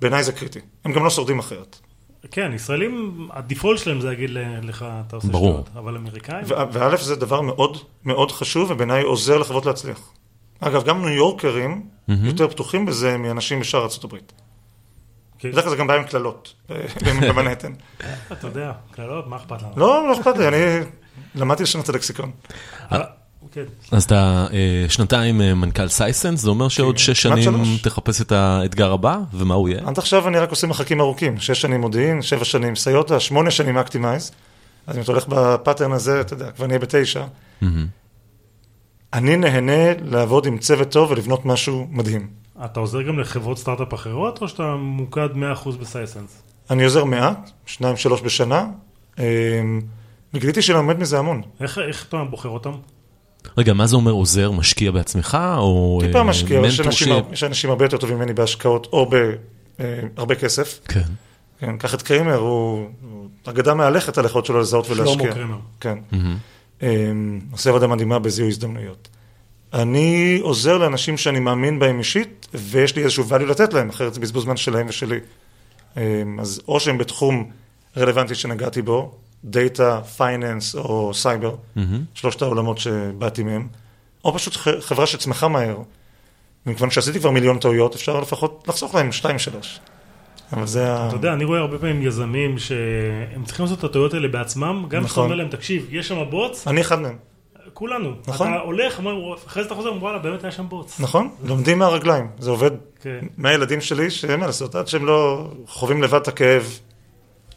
בעיניי 0.01 0.25
זה 0.25 0.33
קריטי. 0.33 0.61
הם 0.85 0.93
גם 0.93 1.05
לא 1.05 1.11
שורדים 1.11 1.39
אחרת. 1.39 1.81
כן, 2.31 2.53
ישראלים, 2.55 3.29
הדיפולט 3.33 3.79
שלהם 3.79 4.01
זה 4.01 4.09
להגיד 4.09 4.31
לך, 4.63 4.85
אתה 5.07 5.17
עושה 5.17 5.29
ברור. 5.29 5.51
שטויות. 5.51 5.71
אבל 5.77 5.97
אמריקאים? 5.97 6.45
וא' 6.49 6.97
זה 6.97 7.17
דבר 7.17 7.41
מאוד 7.41 7.77
מאוד 8.05 8.33
חשוב, 8.33 8.71
ובעיניי 8.71 9.03
עוזר 9.03 9.39
לחברות 9.39 9.67
להצליח. 9.67 10.01
אגב, 10.61 10.85
גם 10.85 11.01
ניו 11.01 11.09
יורקרים 11.09 11.87
יותר 12.09 12.49
פתוחים 12.49 12.87
בזה 12.87 13.17
מאנשים 13.19 13.61
בשאר 13.61 13.83
ארצות 13.83 14.05
הברית. 14.05 14.33
כן. 15.39 15.51
בדרך 15.51 15.65
כלל 15.65 15.71
זה 15.71 15.77
גם 15.77 15.87
בא 15.87 15.95
עם 15.95 16.05
קללות, 16.05 16.55
אה, 16.71 16.87
במנהטן. 17.29 17.73
אתה 18.33 18.47
יודע, 18.47 18.73
קללות, 18.91 19.27
מה 19.27 19.37
אכפת 19.37 19.63
לנו? 19.63 19.73
לא, 19.77 20.09
לא 20.09 20.21
אכפת 20.21 20.37
לי, 20.37 20.49
אני 20.49 20.57
למדתי 21.35 21.63
לשנות 21.63 21.85
את 21.85 21.89
הלקסיקון. 21.89 22.31
כן. 23.53 23.65
אז 23.93 24.05
אתה 24.05 24.47
אה, 24.53 24.87
שנתיים 24.89 25.41
אה, 25.41 25.55
מנכ"ל 25.55 25.89
סייסנס, 25.89 26.41
זה 26.41 26.51
אומר 26.51 26.69
שעוד 26.69 26.99
שש 26.99 27.27
כמעט 27.27 27.43
שנים 27.43 27.65
שלוש. 27.65 27.83
תחפש 27.83 28.21
את 28.21 28.33
האתגר 28.33 28.93
הבא, 28.93 29.19
ומה 29.35 29.55
הוא 29.55 29.69
יהיה? 29.69 29.81
עד 29.87 29.99
עכשיו 29.99 30.29
אני 30.29 30.39
רק 30.39 30.51
עושה 30.51 30.67
מרחקים 30.67 31.01
ארוכים, 31.01 31.39
שש 31.39 31.61
שנים 31.61 31.81
מודיעין, 31.81 32.23
שבע 32.23 32.45
שנים 32.45 32.77
סיוטה, 32.77 33.21
שמונה 33.21 33.51
שנים 33.51 33.79
Actimize. 33.79 34.33
אז 34.87 34.97
אם 34.97 35.03
אתה 35.03 35.13
הולך 35.13 35.27
ב 35.29 35.37
pattern 35.37 35.93
הזה, 35.93 36.21
אתה 36.21 36.35
יודע, 36.35 36.51
כבר 36.51 36.67
נהיה 36.67 36.79
בתשע. 36.79 37.25
אני 39.13 39.37
נהנה 39.37 39.93
לעבוד 40.05 40.47
עם 40.47 40.59
צוות 40.59 40.91
טוב 40.91 41.11
ולבנות 41.11 41.47
משהו 41.47 41.87
מדהים. 41.91 42.29
אתה 42.65 42.81
עוזר 42.81 43.03
גם 43.03 43.19
לחברות 43.19 43.59
סטארט-אפ 43.59 43.95
אחרות, 43.95 44.43
או 44.43 44.49
שאתה 44.49 44.63
ממוקד 44.63 45.29
100% 45.65 45.69
ב 45.81 45.88
Sisense? 45.88 46.43
אני 46.71 46.85
עוזר 46.85 47.05
מעט, 47.05 47.51
שניים, 47.67 47.97
שלוש 47.97 48.23
בשנה, 48.23 48.67
אמ, 49.19 49.25
וגיליתי 50.35 50.63
שאני 50.63 50.79
לומד 50.79 50.99
מזה 50.99 51.19
המון. 51.19 51.43
איך 51.61 51.79
איך 51.79 52.07
אתה 52.09 52.25
בוחר 52.25 52.49
אותם? 52.49 52.73
רגע, 53.57 53.73
מה 53.73 53.87
זה 53.87 53.97
אומר 53.97 54.13
עוזר? 54.13 54.51
משקיע 54.51 54.91
בעצמך, 54.91 55.39
או 55.57 56.01
טיפה 56.03 56.19
אה, 56.19 56.25
משקיע, 56.25 56.61
יש 57.33 57.45
אנשים, 57.45 57.71
הרבה 57.71 57.85
יותר 57.85 57.97
טובים 57.97 58.17
ממני 58.17 58.33
בהשקעות 58.33 58.89
או 58.93 59.11
בהרבה 60.17 60.35
כסף. 60.35 60.81
כן. 60.89 61.01
כן, 61.61 61.77
קח 61.77 61.95
את 61.95 62.03
קרמר, 62.03 62.37
הוא 62.37 62.89
אגדה 63.45 63.75
מהלכת 63.75 64.19
על 64.19 64.25
היכולת 64.25 64.45
שלו 64.45 64.61
לזהות 64.61 64.91
ולהשקיע. 64.91 65.33
שלמה 65.33 65.35
קרמר. 65.35 65.59
כן. 65.81 65.99
מהמם. 66.13 66.37
אמ, 66.83 67.41
עושה 67.53 67.71
עבודה 67.71 67.87
מדהימה 67.87 68.19
בזיהוי 68.19 68.51
הזדמנויות. 68.51 69.09
אני 69.75 70.39
עוזר 70.43 70.79
לאנשים 70.79 71.17
שאני 71.17 71.41
מאמין 71.41 71.79
בהם 71.79 71.99
אישית, 71.99 72.49
ויש 72.55 72.97
לי 72.97 73.03
איזשהו 73.03 73.25
value 73.31 73.45
לתת 73.45 73.73
להם, 73.73 73.89
אחרת 73.89 74.15
זה 74.15 74.21
בזבוז 74.21 74.45
זמן 74.45 74.57
שלהם 74.57 74.87
ושלי. 74.89 75.19
אמ, 75.97 76.41
אז 76.41 76.61
או 76.69 76.81
שהם 76.81 76.99
בתחום 76.99 77.51
רלוונטי 77.97 78.35
שנגעתי 78.35 78.83
בו, 78.83 79.15
דאטה, 79.45 80.03
finance 80.03 80.75
או 80.75 81.15
סייבר, 81.15 81.55
מהמם. 81.77 82.05
שלושת 82.15 82.43
העולמות 82.43 82.79
שבאתי 82.79 83.43
מהם, 83.43 83.69
או 84.25 84.35
פשוט 84.35 84.57
חברה 84.81 85.07
שצמחה 85.07 85.49
מהר. 85.49 85.77
ומכיוון 86.67 86.91
שעשיתי 86.91 87.21
כבר 87.21 87.31
מיליון 87.31 87.59
טעויות, 87.59 87.95
אפשר 87.95 88.21
לפחות 88.21 88.65
לחסוך 88.69 88.95
להם 88.95 89.13
שתיים, 89.13 89.39
שלוש. 89.39 89.81
אבל 90.53 90.67
זה 90.67 90.93
ה... 90.93 91.09
אתה 91.09 91.17
יודע, 91.17 91.33
אני 91.33 91.45
רואה 91.45 91.59
הרבה 91.61 91.79
פעמים 91.79 92.03
יזמים 92.03 92.59
שהם 92.59 93.45
צריכים 93.45 93.65
לעשות 93.65 93.79
את 93.79 93.85
הטעויות 93.85 94.15
האלה 94.15 94.29
בעצמם, 94.29 94.85
גם 94.89 94.89
כשאתה 94.89 94.99
נכון. 94.99 95.25
אומר 95.25 95.35
להם, 95.37 95.49
תקשיב, 95.49 95.87
יש 95.91 96.09
שם 96.09 96.31
בוץ, 96.31 96.69
אני 96.69 96.81
אחד 96.81 97.01
מהם, 97.01 97.17
כולנו. 97.75 98.13
נכון. 98.29 98.49
אתה 98.49 98.61
הולך, 98.61 98.99
אומר, 98.99 99.35
אחרי 99.47 99.63
זה 99.63 99.67
אתה 99.67 99.75
חוזר, 99.75 99.93
וואלה, 100.01 100.19
באמת 100.19 100.45
היה 100.45 100.51
שם 100.51 100.69
בוץ. 100.69 101.01
נכון? 101.01 101.31
לומדים 101.49 101.79
מהרגליים, 101.79 102.29
זה 102.39 102.51
עובד 102.51 102.71
כן. 103.03 103.19
מהילדים 103.39 103.81
שלי, 103.81 104.11
שאין 104.11 104.41
מה 104.41 104.47
לעשות, 104.47 104.75
עד 104.75 104.89
שהם 104.89 105.07
לא 105.07 105.49
חווים 105.67 106.03
לבד 106.03 106.21
את 106.21 106.29
הכאב, 106.29 106.79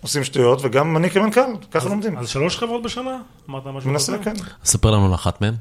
עושים 0.03 0.23
שטויות, 0.23 0.59
וגם 0.63 0.97
אני 0.97 1.09
כמנכ"ל, 1.09 1.41
ככה 1.71 1.89
לומדים. 1.89 2.17
אז 2.17 2.29
שלוש 2.29 2.57
חברות 2.57 2.83
בשנה? 2.83 3.17
אמרת 3.49 3.67
משהו 3.67 3.89
מנסה, 3.89 4.17
כזה? 4.17 4.23
כן. 4.23 4.33
ספר 4.65 4.91
לנו 4.91 5.05
על 5.05 5.13
אחת 5.13 5.41
מהן. 5.41 5.53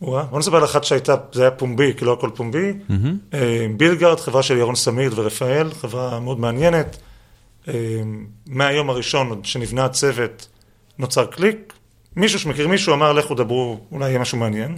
בוא 0.00 0.38
נספר 0.38 0.56
על 0.56 0.64
אחת 0.64 0.84
שהייתה, 0.84 1.14
זה 1.32 1.42
היה 1.42 1.50
פומבי, 1.50 1.94
כי 1.96 2.04
לא 2.04 2.12
הכל 2.12 2.30
פומבי. 2.34 2.72
אה, 3.34 3.66
BillGuard, 3.76 4.20
חברה 4.20 4.42
של 4.42 4.56
ירון 4.56 4.74
סמיד 4.74 5.12
ורפאל, 5.16 5.70
חברה 5.74 6.20
מאוד 6.20 6.40
מעניינת. 6.40 6.96
אה, 7.68 7.74
מהיום 8.46 8.90
הראשון 8.90 9.28
עוד 9.28 9.44
שנבנה 9.44 9.84
הצוות, 9.84 10.48
נוצר 10.98 11.26
קליק. 11.26 11.72
מישהו 12.16 12.38
שמכיר 12.38 12.68
מישהו 12.68 12.94
אמר, 12.94 13.12
לכו 13.12 13.34
דברו, 13.34 13.80
אולי 13.92 14.08
יהיה 14.08 14.18
משהו 14.18 14.38
מעניין. 14.38 14.76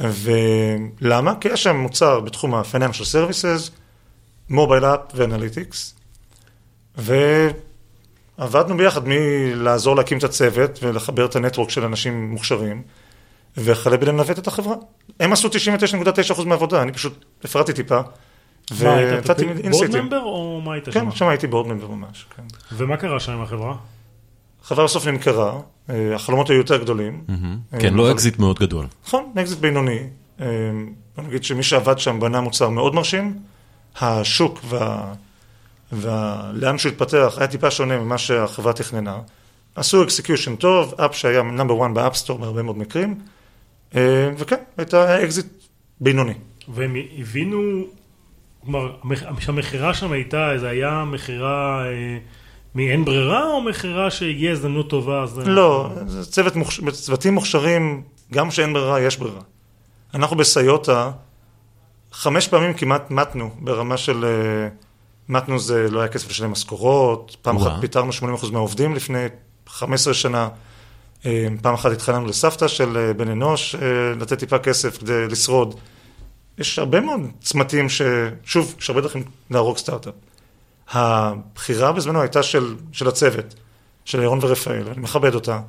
ולמה? 0.00 1.34
כי 1.40 1.48
יש 1.48 1.62
שם 1.62 1.76
מוצר 1.76 2.20
בתחום 2.20 2.54
ה-Financial 2.54 3.04
Services, 3.14 3.70
mobile 4.50 4.84
app 4.84 5.00
ו 5.14 5.21
analytics. 5.21 5.94
ועבדנו 6.98 8.76
ביחד 8.76 9.00
מלעזור 9.04 9.96
להקים 9.96 10.18
את 10.18 10.24
הצוות 10.24 10.78
ולחבר 10.82 11.24
את 11.24 11.36
ה 11.36 11.40
network 11.40 11.70
של 11.70 11.84
אנשים 11.84 12.30
מוכשרים, 12.30 12.82
וכלה 13.56 13.96
בלנווט 13.96 14.38
את 14.38 14.46
החברה. 14.46 14.74
הם 15.20 15.32
עשו 15.32 15.48
99.9% 15.48 16.44
מהעבודה, 16.44 16.82
אני 16.82 16.92
פשוט 16.92 17.24
הפרעתי 17.44 17.72
טיפה. 17.72 18.00
מה, 18.82 18.94
היית 18.94 19.28
ונתתי 19.28 19.44
board. 19.70 19.96
member 19.96 20.20
או 20.20 20.60
מה 20.64 20.72
היית 20.72 20.84
שם? 20.84 20.90
כן, 20.90 21.10
שם 21.10 21.28
הייתי 21.28 21.46
board 21.46 21.66
member 21.66 21.88
ממש, 21.88 22.26
כן. 22.36 22.42
ומה 22.72 22.96
קרה 22.96 23.20
שם 23.20 23.32
עם 23.32 23.42
החברה? 23.42 23.74
החברה 24.64 24.84
בסוף 24.84 25.06
נמכרה, 25.06 25.60
אה, 25.90 26.14
החלומות 26.14 26.50
היו 26.50 26.56
יותר 26.58 26.76
גדולים. 26.76 27.24
אה, 27.28 27.80
כן, 27.80 27.94
לא 27.94 28.12
אקזיט 28.12 28.38
מאוד 28.38 28.58
גדול. 28.58 28.86
נכון, 29.06 29.32
אקזיט 29.40 29.58
בינוני. 29.58 29.98
אה, 30.40 30.46
בוא 31.16 31.24
נגיד 31.24 31.44
שמי 31.44 31.62
שעבד 31.62 31.98
שם 31.98 32.20
בנה 32.20 32.40
מוצר 32.40 32.68
מאוד 32.68 32.94
מרשים. 32.94 33.38
השוק 34.00 34.60
וה... 34.64 35.12
ולאן 35.92 36.78
שהוא 36.78 36.92
התפתח 36.92 37.34
היה 37.38 37.46
טיפה 37.46 37.70
שונה 37.70 37.98
ממה 37.98 38.18
שהחברה 38.18 38.72
תכננה. 38.72 39.18
עשו 39.74 40.02
execution 40.02 40.56
טוב, 40.56 40.94
app 41.00 41.14
שהיה 41.16 41.42
number 41.42 41.86
1 41.86 41.90
ב 41.94 41.99
App 41.99 42.14
Store 42.14 42.38
בהרבה 42.38 42.62
מאוד 42.62 42.78
מקרים. 42.78 43.18
אה, 43.94 44.30
וכן, 44.38 44.56
הייתה 44.78 45.24
אקזיט 45.24 45.46
בינוני. 46.00 46.34
והם 46.68 46.96
הבינו, 47.18 47.84
כלומר, 48.64 48.92
המכ- 49.02 49.40
שהמכירה 49.40 49.94
שם 49.94 50.12
הייתה, 50.12 50.50
זה 50.60 50.68
היה 50.68 51.04
מכירה 51.06 51.84
אה, 51.86 52.18
מאין 52.74 53.04
ברירה, 53.04 53.44
או 53.46 53.60
מכירה 53.62 54.10
שהגיעה 54.10 54.52
הזדמנות 54.52 54.90
טובה? 54.90 55.22
אז... 55.22 55.38
לא, 55.38 55.90
צוות 56.22 56.56
מוכש... 56.56 56.80
צוותים 56.90 57.34
מוכשרים, 57.34 58.02
גם 58.32 58.48
כשאין 58.48 58.72
ברירה, 58.72 59.00
יש 59.00 59.16
ברירה. 59.16 59.40
אנחנו 60.14 60.36
בסיוטה 60.36 61.10
חמש 62.12 62.48
פעמים 62.48 62.74
כמעט 62.74 63.10
מתנו, 63.10 63.50
ברמה 63.60 63.96
של... 63.96 64.24
אה, 64.24 64.68
מתנו 65.32 65.58
זה 65.58 65.90
לא 65.90 66.00
היה 66.00 66.08
כסף 66.08 66.30
לשלם 66.30 66.50
משכורות, 66.50 67.36
פעם. 67.42 67.56
אחת 67.56 67.80
פיטרנו 67.80 68.10
80% 68.42 68.50
מהעובדים 68.52 68.94
לפני 68.94 69.26
15 69.66 70.14
שנה, 70.14 70.48
אה, 71.26 71.46
פעם 71.62 71.74
אחת 71.74 71.92
התחננו 71.92 72.26
לסבתא 72.26 72.68
של 72.68 72.96
אה, 72.96 73.12
בן 73.12 73.28
אנוש 73.28 73.74
אה, 73.74 73.80
לתת 74.20 74.38
טיפה 74.38 74.58
כסף 74.58 74.98
כדי 74.98 75.28
לשרוד. 75.28 75.74
יש 76.58 76.78
הרבה 76.78 77.00
מאוד 77.00 77.20
צמתים 77.40 77.88
ש... 77.88 78.02
שוב, 78.44 78.74
יש 78.78 78.90
הרבה 78.90 79.00
דרכים 79.00 79.24
להרוג 79.50 79.76
סטארט-אפ. 79.76 80.14
הבחירה 80.90 81.92
בזמנו 81.92 82.20
הייתה 82.20 82.42
של, 82.42 82.74
של 82.92 83.08
הצוות, 83.08 83.54
של 84.04 84.22
ירון 84.22 84.38
ורפאל, 84.42 84.88
אני 84.88 85.00
מכבד 85.00 85.34
אותה. 85.34 85.60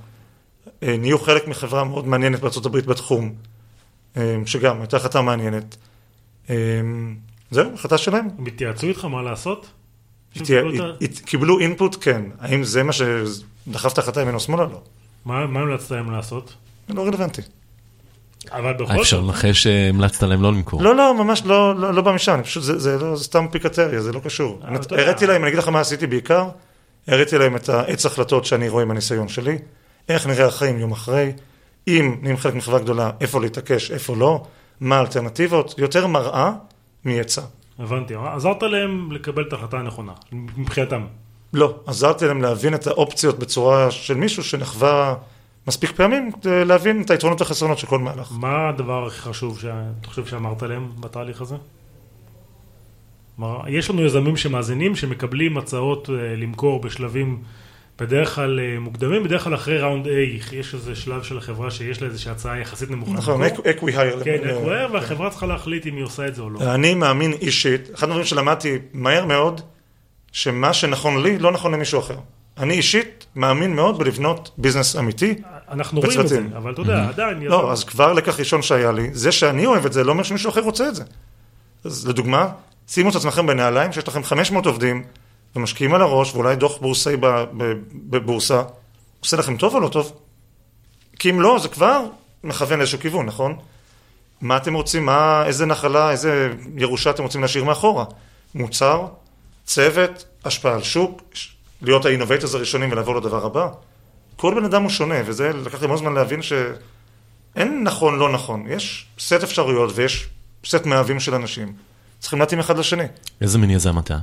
נהיו 0.82 1.20
חלק 1.20 1.48
מחברה 1.48 1.84
מאוד 1.84 2.08
מעניינת 2.08 2.40
הברית 2.66 2.86
בתחום, 2.86 3.34
שגם 4.46 4.80
הייתה 4.80 4.98
החלטה 4.98 5.22
מעניינת. 5.22 5.76
אה, 7.58 7.64
זהו, 7.64 7.74
החלטה 7.74 7.98
שלהם. 7.98 8.28
הם 8.38 8.46
התייעצו 8.46 8.88
איתך 8.88 9.06
מה 9.06 9.22
לעשות? 9.22 9.68
קיבלו 11.26 11.60
אינפוט, 11.60 11.98
כן. 12.02 12.22
האם 12.40 12.64
זה 12.64 12.84
מה 12.84 12.92
שדחף 12.94 13.94
את 13.94 13.98
ההחלטה 13.98 14.22
ימינו 14.22 14.40
שמאלה? 14.40 14.64
לא. 14.64 14.82
מה 15.26 15.48
מה 15.48 15.60
המלצת 15.60 15.92
להם 15.92 16.12
לעשות? 16.12 16.54
זה 16.88 16.94
לא 16.94 17.06
רלוונטי. 17.06 17.42
אבל 18.52 18.74
בכל 18.74 18.92
אה, 18.92 19.02
אפשר 19.02 19.18
זאת, 19.22 19.26
לנחש 19.26 19.64
שהמלצת 19.64 20.24
להם 20.24 20.42
לא 20.44 20.52
למכור. 20.52 20.84
לא, 20.84 20.96
לא, 20.96 21.24
ממש 21.24 21.42
לא, 21.46 21.76
לא, 21.76 21.94
לא 21.94 22.02
בא 22.02 22.12
משם, 22.12 22.40
פשוט, 22.44 22.64
זה, 22.64 22.80
זה, 22.80 22.98
לא, 22.98 23.16
זה 23.16 23.24
סתם 23.24 23.46
פיקטריה, 23.52 24.02
זה 24.02 24.12
לא 24.12 24.20
קשור. 24.20 24.60
יודע- 24.74 25.02
הראיתי 25.02 25.26
להם, 25.28 25.42
אני 25.42 25.48
אגיד 25.48 25.60
לך 25.60 25.68
מה 25.68 25.80
עשיתי 25.80 26.08
בעיקר, 26.08 26.50
הראיתי 27.08 27.38
להם 27.38 27.56
את 27.56 27.70
העץ 27.70 28.06
החלטות 28.06 28.46
שאני 28.46 28.70
רואה 28.70 28.84
עם 28.84 28.92
הניסיון 28.92 29.28
שלי, 29.28 29.58
איך 30.10 30.28
נראה 30.28 30.46
החיים 30.46 30.80
יום 30.80 30.92
אחרי, 30.92 31.32
אם 31.88 32.16
נהיים 32.22 32.38
חלק 32.38 32.54
מחברה 32.56 32.80
גדולה, 32.80 33.12
איפה 33.22 33.42
להתעקש, 33.42 33.92
איפה 33.92 34.16
לא, 34.16 34.44
מה 34.80 34.98
האלטרנטיבות, 34.98 35.76
יותר 35.78 36.08
מראה 36.08 36.52
מעצה. 37.06 37.42
הבנתי, 37.80 38.14
עזרת 38.16 38.64
להם 38.64 39.12
לקבל 39.12 39.44
את 39.48 39.54
ההחלטה 39.54 39.78
הנכונה, 39.78 40.14
מבחינתם. 40.32 41.06
לא, 41.54 41.76
עזרתי 41.86 42.28
להם 42.28 42.42
להבין 42.42 42.74
את 42.74 42.88
האופציות 42.88 43.40
בצורה 43.40 43.92
של 43.92 44.14
מישהו 44.14 44.44
שנחווה 44.44 45.16
מספיק 45.68 45.92
פעמים, 45.92 46.32
כדי 46.32 46.66
להבין 46.66 47.02
את 47.02 47.10
היתרונות 47.10 47.42
והחסרונות 47.42 47.78
של 47.78 47.88
כל 47.88 48.00
מהלך. 48.00 48.32
מה 48.32 48.70
הדבר 48.70 49.08
הכי 49.08 49.22
חשוב 49.22 49.60
שאתה 49.60 50.08
חושב 50.08 50.26
שאמרת 50.26 50.64
להם 50.64 50.92
בתהליך 51.00 51.42
הזה? 51.42 51.56
יש 53.68 53.90
לנו 53.90 54.06
יזמים 54.06 54.38
שמאזינים, 54.38 54.96
שמקבלים 54.96 55.58
הצעות 55.58 56.10
אה, 56.10 56.36
למכור 56.36 56.82
בשלבים 56.82 57.42
בדרך 58.00 58.36
כלל 58.36 58.60
אה, 58.60 58.80
מוקדמים, 58.80 59.24
בדרך 59.24 59.44
כלל 59.44 59.56
אחרי 59.56 59.78
round 59.80 60.06
A, 60.06 60.10
יש 60.56 60.74
איזה 60.74 60.96
שלב 60.96 61.24
של 61.24 61.38
החברה 61.38 61.72
שיש 61.72 62.02
לה 62.02 62.08
איזושהי 62.08 62.32
הצעה 62.32 62.60
יחסית 62.60 62.92
נמוכה. 62.92 63.12
נכון. 63.12 63.42
acqui-hire. 63.44 64.24
כן, 64.24 64.38
acqui-hire, 64.50 64.94
והחברה 64.94 65.30
צריכה 65.30 65.46
להחליט 65.46 65.88
אם 65.88 65.96
היא 65.96 66.04
עושה 66.04 66.28
את 66.28 66.36
זה 66.36 66.42
או 66.42 66.50
לא. 66.50 66.74
אני 66.76 66.94
מאמין 66.94 67.34
אישית, 67.34 67.90
אחד 67.96 68.08
הדברים 68.08 68.26
שלמדתי 68.26 68.78
מהר 68.94 69.26
מאוד, 69.26 69.62
שמה 70.32 70.74
שנכון 70.74 71.24
לי 71.24 71.40
לא 71.40 71.52
נכון 71.52 71.74
למישהו 71.74 72.00
אחר. 72.00 72.16
אני 72.58 72.74
אישית 72.74 73.26
מאמין 73.36 73.76
מאוד 73.76 73.98
בלבנות 74.00 74.52
business 74.58 74.96
אמיתי. 74.96 75.36
אנחנו 75.72 76.02
רואים 76.02 76.22
את 76.22 76.28
זה. 76.28 76.42
אבל 76.58 76.74
אתה 76.74 76.82
יודע, 76.82 77.08
עדיין, 77.10 77.38
יזם- 77.42 77.52
לא, 77.52 77.72
אז 77.72 77.84
כבר 77.84 78.14
לקח 78.14 78.40
ראשון 78.40 78.62
שהיה 78.62 78.92
לי, 78.92 79.10
זה 79.14 79.32
שאני 79.32 79.66
אוהב 79.66 79.86
את 79.86 79.94
זה 79.94 80.04
לא 80.04 80.12
אומר 80.12 80.24
שמישהו 80.24 80.50
אחר 80.50 80.62
רוצה 80.62 80.90
את 80.90 80.96
זה. 80.96 81.04
אז 81.86 82.08
לדוגמה, 82.08 82.48
שימו 82.88 83.10
את 83.10 83.16
עצמכם 83.16 83.48
בנעליים 83.48 83.92
שיש 83.92 84.08
לכם 84.08 84.24
500 84.24 84.66
עובדים 84.66 85.04
ומשקיעים 85.56 85.94
על 85.94 86.02
הראש 86.02 86.34
ואולי 86.34 86.56
דוח 86.56 86.78
בורסאי 86.78 87.16
בבורסה, 88.10 88.62
עושה 89.20 89.38
לכם 89.38 89.58
טוב 89.58 89.76
או 89.76 89.80
לא 89.80 89.88
טוב? 89.88 90.14
כי 91.20 91.30
אם 91.30 91.42
לא, 91.42 91.60
זה 91.60 91.68
כבר 91.68 92.06
מכוון 92.44 92.80
לאיזשהו 92.80 93.00
כיוון, 93.00 93.26
נכון? 93.26 93.58
מה 94.42 94.58
אתם 94.58 94.74
רוצים, 94.74 95.06
מה, 95.06 95.44
איזה 95.46 95.66
נחלה, 95.66 96.12
איזה 96.12 96.54
ירושה 96.78 97.10
אתם 97.10 97.24
רוצים 97.24 97.42
להשאיר 97.42 97.64
מאחורה? 97.64 98.06
מוצר, 98.56 99.08
צוות, 99.66 100.26
השפעה 100.46 100.74
על 100.74 100.84
שוק, 100.84 101.22
להיות 101.82 102.06
ה 102.06 102.10
innovators 102.10 102.56
הראשונים 102.56 102.92
ולעבור 102.92 103.16
לדבר 103.16 103.46
הבא. 103.46 103.68
כל 104.36 104.54
בן 104.56 104.66
אדם 104.66 104.84
הוא 104.84 104.90
שונה, 104.90 105.16
וזה 105.26 105.52
לקח 105.54 105.82
לי 105.82 105.88
מאוד 105.88 106.00
זמן 106.00 106.14
להבין 106.14 106.42
שאין 106.42 107.84
נכון, 107.84 108.20
לא 108.20 108.32
נכון. 108.32 108.66
יש 108.68 109.06
סט 109.20 109.44
אפשרויות 109.44 109.92
ויש 109.96 110.30
סט 110.66 110.86
מאהבים 110.86 111.20
של 111.20 111.36
אנשים. 111.36 111.74
צריכים 112.20 112.40
להתאים 112.40 112.60
אחד 112.60 112.78
לשני. 112.78 113.04
איזה 113.42 113.58
מין 113.58 113.70
יזם 113.70 114.00
אתה? 114.00 114.18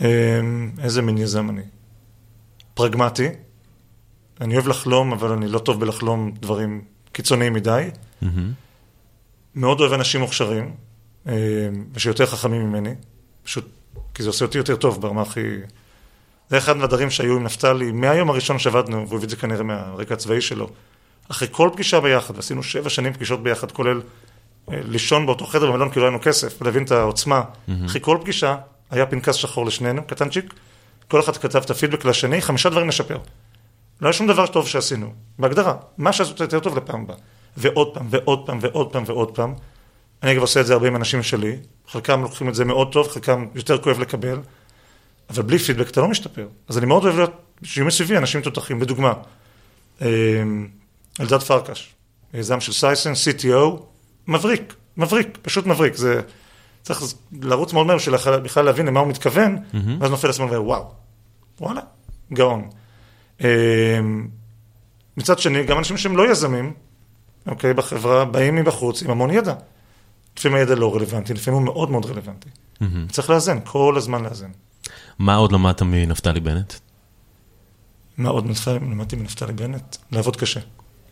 אמ, 0.00 0.70
איזה 0.82 1.02
מין 1.02 1.18
יזם 1.18 1.50
אני? 1.50 1.62
פרגמטי. 2.74 3.28
אני 4.40 4.54
אוהב 4.54 4.68
לחלום, 4.68 5.12
אבל 5.12 5.30
אני 5.30 5.48
לא 5.48 5.58
טוב 5.58 5.80
בלחלום 5.80 6.32
דברים 6.40 6.84
קיצוניים 7.12 7.52
מדי. 7.52 7.90
מהמם. 8.22 8.52
מאוד 9.54 9.80
אוהב 9.80 9.92
אנשים 9.92 10.20
מוכשרים, 10.20 10.74
אמ, 11.26 11.32
ושיותר 11.92 12.26
חכמים 12.26 12.62
ממני. 12.62 12.94
פשוט, 13.44 13.68
כי 14.14 14.22
זה 14.22 14.28
עושה 14.28 14.44
אותי 14.44 14.58
יותר 14.58 14.76
טוב 14.76 15.00
ברמה 15.00 15.22
הכי... 15.22 15.40
זה 16.50 16.58
אחד 16.58 16.76
מהדברים 16.76 17.10
שהיו 17.10 17.36
עם 17.36 17.44
נפתלי 17.44 17.92
מהיום 17.92 18.30
הראשון 18.30 18.58
שעבדנו, 18.58 19.08
והוא 19.08 19.16
הביא 19.16 19.24
את 19.24 19.30
זה 19.30 19.36
כנראה 19.36 19.62
מהרקע 19.62 20.14
הצבאי 20.14 20.40
שלו. 20.40 20.70
אחרי 21.30 21.48
כל 21.50 21.70
פגישה 21.72 22.00
ביחד, 22.00 22.36
ועשינו 22.36 22.62
שבע 22.62 22.90
שנים 22.90 23.12
פגישות 23.12 23.42
ביחד, 23.42 23.72
כולל 23.72 24.00
אה, 24.70 24.80
לישון 24.84 25.26
באותו 25.26 25.46
חדר 25.46 25.70
במלון 25.70 25.90
כי 25.90 25.98
לא 25.98 26.04
היה 26.04 26.10
לנו 26.10 26.20
כסף, 26.22 26.62
ולהבין 26.62 26.84
את 26.84 26.90
העוצמה. 26.90 27.42
אחרי 27.86 28.00
כל 28.00 28.18
פגישה 28.22 28.56
היה 28.90 29.06
פנקס 29.06 29.34
שחור 29.34 29.66
לשנינו, 29.66 30.06
קטנצ'יק, 30.06 30.54
כל 31.08 31.20
אחד 31.20 31.36
כתב 31.36 31.58
את 31.58 31.70
הפידבק 31.70 32.04
לשני, 32.04 32.42
חמישה 32.42 32.70
דברים 32.70 32.88
לשפר. 32.88 33.18
לא 34.00 34.06
היה 34.08 34.12
שום 34.12 34.26
דבר 34.26 34.46
טוב 34.46 34.68
שעשינו, 34.68 35.12
בהגדרה. 35.38 35.74
מה 35.98 36.12
שעשו 36.12 36.34
יותר 36.40 36.60
טוב 36.60 36.76
לפעם 36.76 37.02
הבאה. 37.02 37.16
ועוד 37.56 37.94
פעם, 37.94 38.06
ועוד 38.10 38.46
פעם, 38.46 38.58
ועוד 38.60 38.92
פעם, 38.92 39.04
ועוד 39.06 39.34
פעם. 39.34 39.54
אני 40.22 40.32
אגב 40.32 40.40
עושה 40.40 40.60
את 40.60 40.66
זה 40.66 40.72
הרבה 40.72 40.86
עם 40.86 40.96
אנשים 40.96 41.22
שלי, 41.22 41.56
חלקם 41.88 42.22
לוקחים 42.22 42.48
את 42.48 42.54
זה 42.54 42.64
מאוד 42.64 42.92
טוב, 42.92 43.08
חלקם 43.08 43.46
יותר 43.54 43.78
כואב 43.78 43.98
לקבל, 43.98 44.38
אבל 45.30 45.42
בלי 45.42 45.58
פידבק 45.58 45.90
אתה 45.90 46.00
לא 46.00 46.08
משתפר. 46.08 46.48
אז 46.68 46.78
אני 46.78 46.86
מאוד 46.86 47.04
אוהב 47.04 47.16
להיות, 47.16 47.32
שיהיו 47.62 47.86
מסביבי 47.86 48.16
אנשים 48.16 48.40
תותחים. 48.40 48.82
לדוגמה, 48.82 49.12
אה, 50.02 50.08
אלדד 51.20 51.38
פרקש, 51.38 51.94
יזם 52.34 52.60
של 52.60 52.72
סייסן, 52.72 53.12
CTO, 53.12 53.82
מבריק, 54.28 54.74
מבריק, 54.96 55.38
פשוט 55.42 55.66
מבריק. 55.66 55.96
זה 55.96 56.20
צריך 56.84 57.00
לרוץ 57.42 57.72
מאוד 57.72 57.86
מהר 57.86 57.96
בשביל 57.96 58.16
בכלל 58.38 58.64
להבין 58.64 58.86
למה 58.86 59.00
הוא 59.00 59.08
מתכוון, 59.08 59.58
ואז 60.00 60.10
נופל 60.10 60.28
לשמאל 60.28 60.48
ואומר, 60.48 60.66
וואו, 60.66 60.90
וואלה, 61.60 61.80
גאון. 62.32 62.68
אה, 63.44 64.00
מצד 65.16 65.38
שני, 65.38 65.64
גם 65.64 65.78
אנשים 65.78 65.96
שהם 65.96 66.16
לא 66.16 66.30
יזמים, 66.30 66.72
אוקיי, 67.46 67.74
בחברה, 67.74 68.24
באים 68.24 68.56
מבחוץ 68.56 69.02
עם 69.02 69.10
המון 69.10 69.30
ידע. 69.30 69.54
לפעמים 70.38 70.58
הידע 70.58 70.74
לא 70.74 70.94
רלוונטי, 70.94 71.34
לפעמים 71.34 71.58
הוא 71.58 71.66
מאוד 71.66 71.90
מאוד 71.90 72.06
רלוונטי. 72.06 72.48
מהמם. 72.80 73.06
צריך 73.08 73.30
לאזן, 73.30 73.58
כל 73.64 73.94
הזמן 73.96 74.22
לאזן. 74.22 74.50
מה 75.18 75.34
עוד 75.34 75.52
למדת 75.52 75.82
מנפתלי 75.82 76.40
בנט? 76.40 76.74
מה 78.18 78.28
עוד 78.28 78.46
למדתי 78.66 79.16
מנפתלי 79.16 79.52
בנט? 79.52 79.96
לעבוד 80.12 80.36
קשה. 80.36 80.60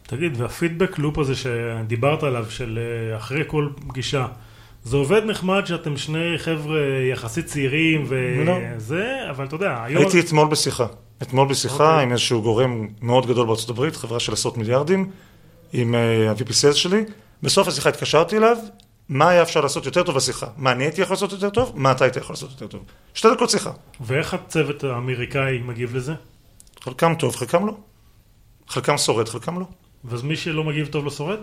תגיד, 0.06 0.40
והפידבק 0.40 0.98
לופ 0.98 1.18
הזה 1.18 1.34
שדיברת 1.36 2.22
עליו, 2.22 2.46
של 2.50 2.78
אה, 2.78 3.16
אחרי 3.16 3.42
כל 3.46 3.68
פגישה, 3.88 4.26
זה 4.84 4.96
עובד 4.96 5.24
נחמד 5.24 5.66
שאתם 5.66 5.96
שני 5.96 6.38
חבר'ה 6.38 6.78
יחסית 7.12 7.46
צעירים 7.46 8.06
לא. 8.46 8.52
וזה, 8.76 9.16
אבל 9.30 9.44
אתה 9.44 9.54
יודע, 9.54 9.82
היום... 9.84 10.02
הייתי 10.02 10.20
אתמול 10.20 10.48
בשיחה. 10.48 10.86
אתמול 11.22 11.48
בשיחה 11.48 11.90
אוקיי. 11.90 12.02
עם 12.02 12.12
איזשהו 12.12 12.42
גורם 12.42 12.88
מאוד 13.02 13.26
גדול 13.26 13.46
בארצות 13.46 13.70
הברית, 13.70 13.96
חברה 13.96 14.20
של 14.20 14.32
עשרות 14.32 14.56
מיליארדים, 14.56 15.10
עם 15.72 15.94
אה, 15.94 16.30
ה-VP 16.30 16.48
Sales 16.48 16.74
שלי. 16.74 17.04
בסוף 17.42 17.68
השיחה 17.68 17.88
התקשרתי 17.88 18.36
אליו, 18.36 18.56
מה 19.08 19.28
היה 19.28 19.42
אפשר 19.42 19.60
לעשות 19.60 19.86
יותר 19.86 20.02
טוב 20.02 20.16
בשיחה? 20.16 20.46
מה 20.56 20.72
אני 20.72 20.84
הייתי 20.84 21.00
יכול 21.00 21.14
לעשות 21.14 21.32
יותר 21.32 21.50
טוב? 21.50 21.72
מה 21.74 21.92
אתה 21.92 22.04
היית 22.04 22.16
יכול 22.16 22.32
לעשות 22.32 22.50
יותר 22.50 22.66
טוב? 22.66 22.84
שתי 23.14 23.28
דקות 23.34 23.50
שיחה. 23.50 23.70
ואיך 24.00 24.34
הצוות 24.34 24.84
האמריקאי 24.84 25.58
מגיב 25.58 25.96
לזה? 25.96 26.14
חלקם 26.80 27.14
טוב, 27.18 27.36
חלקם 27.36 27.66
לא. 27.66 27.72
חלקם 28.68 28.98
שורד, 28.98 29.28
חלקם 29.28 29.58
לא. 29.58 29.66
ואז 30.04 30.22
מי 30.22 30.36
שלא 30.36 30.64
מגיב 30.64 30.86
טוב 30.86 31.04
לא 31.04 31.10
שורד? 31.10 31.38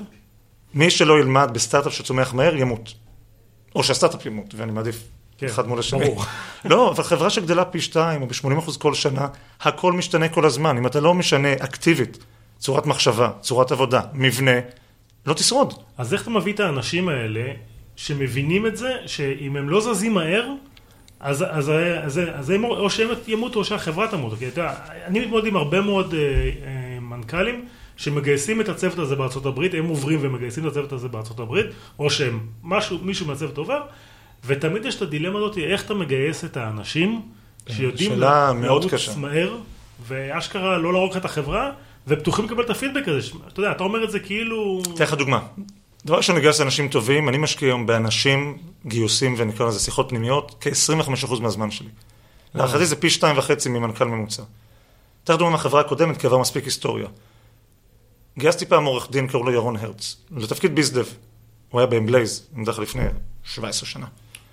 מי 0.74 0.90
שלא 0.90 1.20
ילמד 1.20 1.50
בסטארט-אפ 1.54 1.94
שצומח 1.94 2.34
מהר, 2.34 2.56
ימות. 2.56 2.94
או 3.76 3.84
שהסטארט-אפ 3.84 4.26
ימות, 4.26 4.54
ואני 4.58 4.72
מעדיף 4.72 5.04
כן, 5.38 5.46
אחד 5.48 5.68
מול 5.68 5.80
השני. 5.80 6.06
ברור. 6.06 6.24
לא, 6.66 6.92
אבל 6.92 7.04
חברה 7.04 7.30
שגדלה 7.30 7.66
פי 7.66 7.82
שתיים 7.82 8.22
או 8.22 8.28
ב-80% 8.28 8.80
כל 8.80 8.94
שנה, 8.94 9.28
הכל 9.62 9.94
משתנה 9.94 10.30
כל 10.30 10.46
הזמן. 10.46 10.78
אם 10.78 10.88
אתה 10.88 11.00
לא 11.00 11.14
משנה 11.14 11.54
אקטיבית 11.54 12.18
צורת 12.60 12.86
מחשבה, 12.86 13.32
צורת 13.42 13.72
עבודה, 13.72 14.02
מבנה, 14.14 14.52
לא 15.26 15.34
תשרוד. 15.34 15.74
אז 15.98 16.14
איך 16.14 16.22
אתה 16.22 16.30
מביא 16.30 16.54
את 16.54 16.60
האנשים 16.60 17.10
האלה 17.10 17.52
שמבינים 17.96 18.66
את 18.66 18.78
זה, 18.78 18.96
שאם 19.06 19.56
הם 19.56 19.70
לא 19.70 19.82
זזים 19.82 20.14
מהר, 20.14 20.48
אז, 21.20 21.46
אז, 21.50 21.72
אז, 22.04 22.22
אז 22.34 22.50
הם 22.50 22.64
או 22.64 22.90
שהם 22.90 23.08
ימותו 23.28 23.60
או 23.60 23.66
שהחברה 23.66 24.08
תמות. 24.08 24.40
כי 24.40 24.48
אתה 24.48 24.62
יודע, 24.62 24.74
אני 25.06 25.20
מתמודד 25.20 25.48
עם 25.48 25.56
הרבה 25.56 25.82
מאוד 25.82 26.14
אה, 26.14 26.20
אה, 26.20 27.00
מנכ"לים 27.00 27.66
שמגייסים 28.00 28.62
את 28.62 28.70
הצוות 28.70 29.00
הזה 29.00 29.16
בארצות 29.16 29.46
הברית, 29.46 29.74
הם 29.74 29.88
עוברים 29.88 30.20
ומגייסים 30.22 30.68
את 30.68 30.72
הצוות 30.72 30.92
הזה 30.92 31.08
בארצות 31.08 31.40
הברית, 31.40 31.66
או 32.00 32.10
שהם, 32.10 32.40
משהו, 32.64 33.00
מישהו 33.02 33.28
מהצוות 33.28 33.58
עובר, 33.58 33.82
ותמיד 34.46 34.86
יש 34.86 34.96
את 34.96 35.02
הדילמה 35.02 35.40
הזאת, 35.40 35.58
איך 35.58 35.86
אתה 35.86 35.94
מגייס 35.94 36.46
את 36.46 36.58
האנשים 36.58 37.22
שיודעים 37.70 38.12
שאלה 38.12 38.54
מאוד 38.54 38.82
לרוץ 38.82 38.94
קשה. 38.94 39.18
מהר, 39.18 39.58
ואשכרה 40.08 40.78
לא 40.78 40.94
להרוג 40.94 41.12
לך 41.12 41.18
את 41.18 41.26
החברה, 41.26 41.72
ופתוחים 42.08 42.46
לקבל 42.46 42.64
את 42.64 42.70
הפידבק 42.70 43.08
הזה. 43.08 43.32
אתה 43.48 43.60
יודע, 43.60 43.72
אתה 43.72 43.84
אומר 43.84 44.04
את 44.04 44.12
זה 44.12 44.20
כאילו... 44.20 44.82
אתן 44.96 45.04
לך 45.04 45.14
דוגמה. 45.14 45.40
דבר 46.06 46.18
ראשון, 46.18 46.36
לגייס 46.36 46.62
אנשים 46.62 46.88
טובים, 46.88 47.30
אני 47.30 47.38
משקיע 47.38 47.68
היום 47.70 47.86
באנשים, 47.86 48.58
גיוסים 48.86 49.36
ונקרא 49.38 49.68
לזה 49.68 49.80
שיחות 49.80 50.10
פנימיות, 50.10 50.56
כ-25% 50.62 51.40
מהזמן 51.40 51.72
שלי. 51.72 51.90
להערכתי 52.56 52.86
זה 52.86 52.96
פי 52.96 53.10
שתיים 53.10 53.38
וחצי 53.38 53.70
ממנכ"ל 53.70 54.06
ממוצע. 54.06 54.44
אתן 55.24 55.36
דוגמא 55.36 55.50
מהחברה 55.50 55.82
הקודמת, 55.82 56.18
כי 56.18 56.28
עבר 56.28 56.38
מספיק 56.38 56.66
היסטוריה. 56.66 57.08
גייסתי 58.40 58.66
פעם 58.66 58.86
עורך 58.86 59.12
דין, 59.12 59.28
קראו 59.28 59.44
לו 59.44 59.52
ירון 59.52 59.76
הרץ, 59.76 60.16
לתפקיד 60.32 60.76
ביזדב. 60.76 61.06
הוא 61.70 61.80
היה 61.80 61.88
באמבלייז, 61.88 62.48
אני 62.54 62.62
מדבר 62.62 62.80
לפני 62.80 63.04
17 63.44 63.90
שנה. 63.90 64.06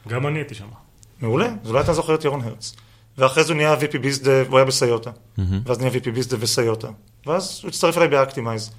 גם 0.09 0.27
אני 0.27 0.39
הייתי 0.39 0.55
שם. 0.55 0.67
מעולה, 1.21 1.49
אז 1.65 1.71
אולי 1.71 1.81
אתה 1.81 1.93
זוכר 1.93 2.15
את 2.15 2.25
ירון 2.25 2.41
הרץ. 2.41 2.77
ואחרי 3.19 3.45
זה 3.45 3.53
הוא 3.53 3.57
נהיה 3.57 3.75
VP 3.75 3.99
bizdev, 3.99 4.47
הוא 4.49 4.59
היה 4.59 4.65
בסיוטה. 4.65 5.11
ואז 5.67 5.79
נהיה 5.79 5.93
VP 5.93 6.11
bizdev 6.11 6.39
ב 6.41 6.48
Cyota. 6.48 6.89
ואז 7.27 7.61
הוא 7.63 7.69
הצטרף 7.69 7.97
אליי 7.97 8.09
ב 8.09 8.15
Actimize, 8.15 8.71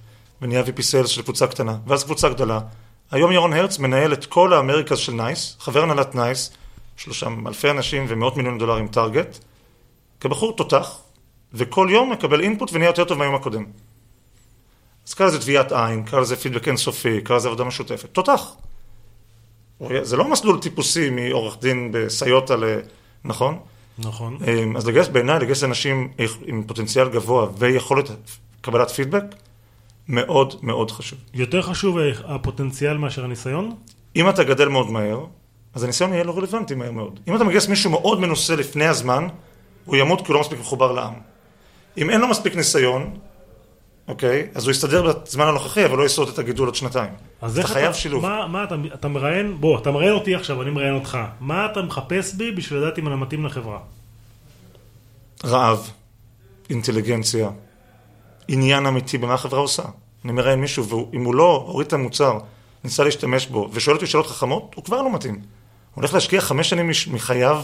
ונהיה 0.41 0.63
VP 0.63 0.81
sales 0.81 1.09
של 1.09 1.21
קבוצה 1.21 1.47
קטנה, 1.47 1.77
ואז 1.87 2.03
קבוצה 2.03 2.29
גדולה. 2.29 2.59
היום 3.11 3.31
ירון 3.31 3.53
הרץ 3.53 3.79
מנהל 3.79 4.13
את 4.13 4.25
כל 4.25 4.53
ה 4.53 4.58
Americas 4.58 4.97
של 4.97 5.11
NICE, 5.11 5.55
חבר 5.59 5.83
הנהלת 5.83 6.15
NICE, 6.15 6.51
יש 6.99 7.07
לו 7.07 7.13
שם 7.13 7.47
אלפי 7.47 7.69
אנשים 7.69 8.05
ומאות 8.07 8.37
מיליון 8.37 8.57
דולרים 8.57 8.87
target, 8.87 9.37
בחור 10.19 10.55
תותח, 10.55 10.99
וכל 11.53 11.87
יום 11.91 12.11
מקבל 12.11 12.41
input 12.41 12.69
ונהיה 12.73 12.89
יותר 12.89 13.03
טוב 13.03 13.17
מהיום 13.17 13.35
הקודם. 13.35 13.65
אז 15.07 15.13
קרא 15.13 15.27
לזה 15.27 15.39
טביעת 15.39 15.71
עין, 15.71 16.03
קרא 16.03 16.19
לזה 16.19 16.35
פידבק 16.35 16.67
אינסופי, 16.67 17.21
קרא 17.21 17.35
לזה 17.35 17.47
עבודה 17.47 17.63
משותפת. 17.63 18.09
תותח. 18.11 18.55
זה 20.01 20.17
לא 20.17 20.31
מסלול 20.31 20.59
טיפוסי 20.59 21.09
מעורך 21.09 21.57
דין 21.61 21.89
בסיוטה 21.93 22.55
ל... 22.55 22.63
נכון? 23.23 23.59
נכון. 23.99 24.37
אמ, 24.47 24.77
אז 24.77 24.87
לגייס 24.87 25.07
בעיניי, 25.07 25.39
לגייס 25.39 25.63
אנשים 25.63 26.11
עם 26.45 26.63
פוטנציאל 26.63 27.09
גבוה 27.09 27.47
ויכולת 27.57 28.09
קבלת 28.61 28.91
פידבק, 28.91 29.23
מאוד 30.07 30.55
מאוד 30.61 30.91
חשוב. 30.91 31.19
יותר 31.33 31.61
חשוב 31.61 31.97
הפוטנציאל 32.25 32.97
מאשר 32.97 33.23
הניסיון? 33.23 33.75
אם 34.15 34.29
אתה 34.29 34.43
גדל 34.43 34.67
מאוד 34.67 34.91
מהר, 34.91 35.25
אז 35.73 35.83
הניסיון 35.83 36.13
יהיה 36.13 36.23
לא 36.23 36.37
רלוונטי 36.37 36.75
מהר 36.75 36.91
מאוד. 36.91 37.19
אם 37.27 37.35
אתה 37.35 37.43
מגייס 37.43 37.67
מישהו 37.67 37.91
מאוד 37.91 38.19
מנוסה 38.19 38.55
לפני 38.55 38.85
הזמן, 38.85 39.27
הוא 39.85 39.95
ימות 39.95 40.21
כי 40.21 40.27
הוא 40.27 40.33
לא 40.33 40.41
מספיק 40.41 40.59
מחובר 40.59 40.91
לעם. 40.91 41.13
אם 41.97 42.09
אין 42.09 42.21
לו 42.21 42.27
מספיק 42.27 42.55
ניסיון, 42.55 43.17
אוקיי, 44.07 44.47
אז 44.55 44.63
הוא 44.63 44.71
יסתדר 44.71 45.13
בזמן 45.13 45.47
הנוכחי, 45.47 45.85
אבל 45.85 45.97
לא 45.97 46.03
ישרוד 46.03 46.29
את 46.29 46.39
הגידול 46.39 46.67
עוד 46.67 46.75
שנתיים. 46.75 47.09
אז 47.41 47.59
אתה 47.59 47.67
חייב 47.67 47.93
שילוב. 47.93 48.23
מה, 48.23 48.47
מה 48.47 48.63
אתה, 48.63 48.75
אתה 48.93 49.07
מראיין, 49.07 49.57
בוא, 49.59 49.79
אתה 49.79 49.91
מראיין 49.91 50.13
אותי 50.13 50.35
עכשיו, 50.35 50.61
אני 50.61 50.69
מראיין 50.69 50.95
אותך. 50.95 51.17
מה 51.39 51.65
אתה 51.65 51.81
מחפש 51.81 52.33
בי 52.33 52.51
בשביל 52.51 52.79
לדעת 52.79 52.99
אם 52.99 53.07
אני 53.07 53.15
מתאים 53.15 53.45
לחברה? 53.45 53.79
רעב, 55.45 55.91
אינטליגנציה, 56.69 57.49
עניין 58.47 58.85
אמיתי 58.85 59.17
במה 59.17 59.33
החברה 59.33 59.59
עושה. 59.59 59.83
אני 60.25 60.33
מראיין 60.33 60.61
מישהו, 60.61 60.87
ואם 60.89 61.23
הוא 61.23 61.35
לא 61.35 61.65
הוריד 61.67 61.87
את 61.87 61.93
המוצר, 61.93 62.39
ניסה 62.83 63.03
להשתמש 63.03 63.47
בו, 63.47 63.69
ושואל 63.73 63.95
אותי 63.95 64.07
שאלות 64.07 64.27
חכמות, 64.27 64.71
הוא 64.75 64.83
כבר 64.83 65.01
לא 65.01 65.13
מתאים. 65.13 65.35
הוא 65.35 65.41
הולך 65.95 66.13
להשקיע 66.13 66.41
חמש 66.41 66.69
שנים 66.69 66.91
מחייו 67.11 67.61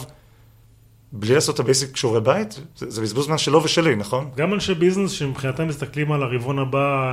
בלי 1.15 1.35
לעשות 1.35 1.55
את 1.55 1.59
ה 1.59 1.65
basic 1.65 1.97
שיעורי 1.97 2.21
בית, 2.21 2.59
זה, 2.77 2.89
זה 2.89 3.01
בזבוז 3.01 3.25
זמן 3.25 3.37
שלו 3.37 3.63
ושלי, 3.63 3.95
נכון? 3.95 4.29
גם 4.35 4.53
אנשי 4.53 4.73
business 4.73 5.11
שמבחינתם 5.11 5.67
מסתכלים 5.67 6.11
על 6.11 6.23
הרבעון 6.23 6.59
הבא, 6.59 7.09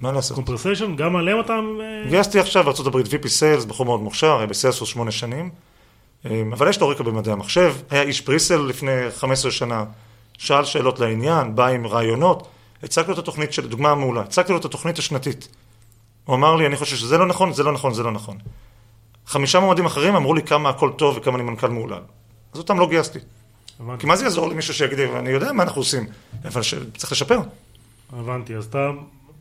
מה 0.00 0.12
לעשות? 0.12 0.34
compensation, 0.34 0.96
גם 0.96 1.16
עליהם 1.16 1.38
אותם... 1.38 1.78
אה, 1.80 2.10
גייסתי 2.10 2.38
עכשיו 2.38 2.64
בארה"ב 2.64 2.96
VP 2.96 3.28
sales, 3.28 3.64
בחור 3.64 3.86
מאוד 3.86 4.00
מוכשר, 4.00 4.36
היה 4.38 4.46
ב 4.46 4.50
Salesforce 4.50 4.90
שמונה 4.90 5.10
שנים, 5.10 5.50
אמ, 6.30 6.52
אבל 6.52 6.68
יש 6.68 6.80
לו 6.80 6.88
רקע 6.88 7.02
במדעי 7.02 7.32
המחשב, 7.32 7.74
היה 7.90 8.02
איש 8.02 8.20
presale 8.20 8.60
לפני 8.60 9.10
15 9.16 9.50
שנה, 9.50 9.84
שאל 10.38 10.64
שאלות 10.64 11.00
לעניין, 11.00 11.54
בא 11.54 11.66
עם 11.66 11.86
רעיונות, 11.86 12.48
הצגתי 12.82 13.08
לו 13.08 13.14
את 13.14 13.18
התוכנית 13.18 13.52
של, 13.52 13.68
דוגמה 13.68 13.94
מעולה, 13.94 14.20
הצגתי 14.20 14.52
לו 14.52 14.58
את 14.58 14.64
התוכנית 14.64 14.98
השנתית. 14.98 15.48
הוא 16.24 16.36
אמר 16.36 16.56
לי, 16.56 16.66
אני 16.66 16.76
חושב 16.76 16.96
שזה 16.96 17.18
לא 17.18 17.26
נכון, 17.26 17.52
זה 17.52 17.62
לא 17.62 17.72
נכון, 17.72 17.94
זה 17.94 18.02
לא 18.02 18.12
נכון. 18.12 18.38
חמישה 19.26 19.60
מועמדים 19.60 19.86
אחרים 19.86 20.14
אמרו 20.14 20.34
לי 20.34 20.42
כמה 20.42 20.68
הכל 20.68 20.90
טוב 20.96 21.16
וכמה 21.16 21.36
אני 21.36 21.42
מנכ"ל 21.42 21.68
מהולל. 21.68 22.00
אז 22.52 22.58
אותם 22.58 22.78
לא 22.78 22.88
גייסתי. 22.88 23.18
הבנתי. 23.80 24.00
כי 24.00 24.06
מה 24.06 24.16
זה 24.16 24.24
יעזור 24.24 24.48
למישהו 24.48 24.74
שיגיד, 24.74 24.98
אני 24.98 25.30
יודע 25.30 25.52
מה 25.52 25.62
אנחנו 25.62 25.80
עושים, 25.80 26.06
אבל 26.44 26.62
ש... 26.62 26.74
צריך 26.96 27.12
לשפר. 27.12 27.38
הבנתי, 28.12 28.56
אז 28.56 28.64
אתה... 28.64 28.90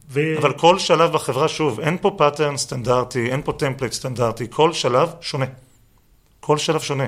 ו... 0.09 0.37
אבל 0.37 0.53
כל 0.53 0.79
שלב 0.79 1.11
בחברה, 1.13 1.47
שוב, 1.47 1.79
אין 1.79 1.97
פה 2.01 2.15
pattern 2.17 2.57
סטנדרטי, 2.57 3.31
אין 3.31 3.41
פה 3.41 3.53
template 3.53 3.93
סטנדרטי, 3.93 4.45
כל 4.49 4.73
שלב 4.73 5.09
שונה. 5.21 5.45
כל 6.39 6.57
שלב 6.57 6.81
שונה. 6.81 7.07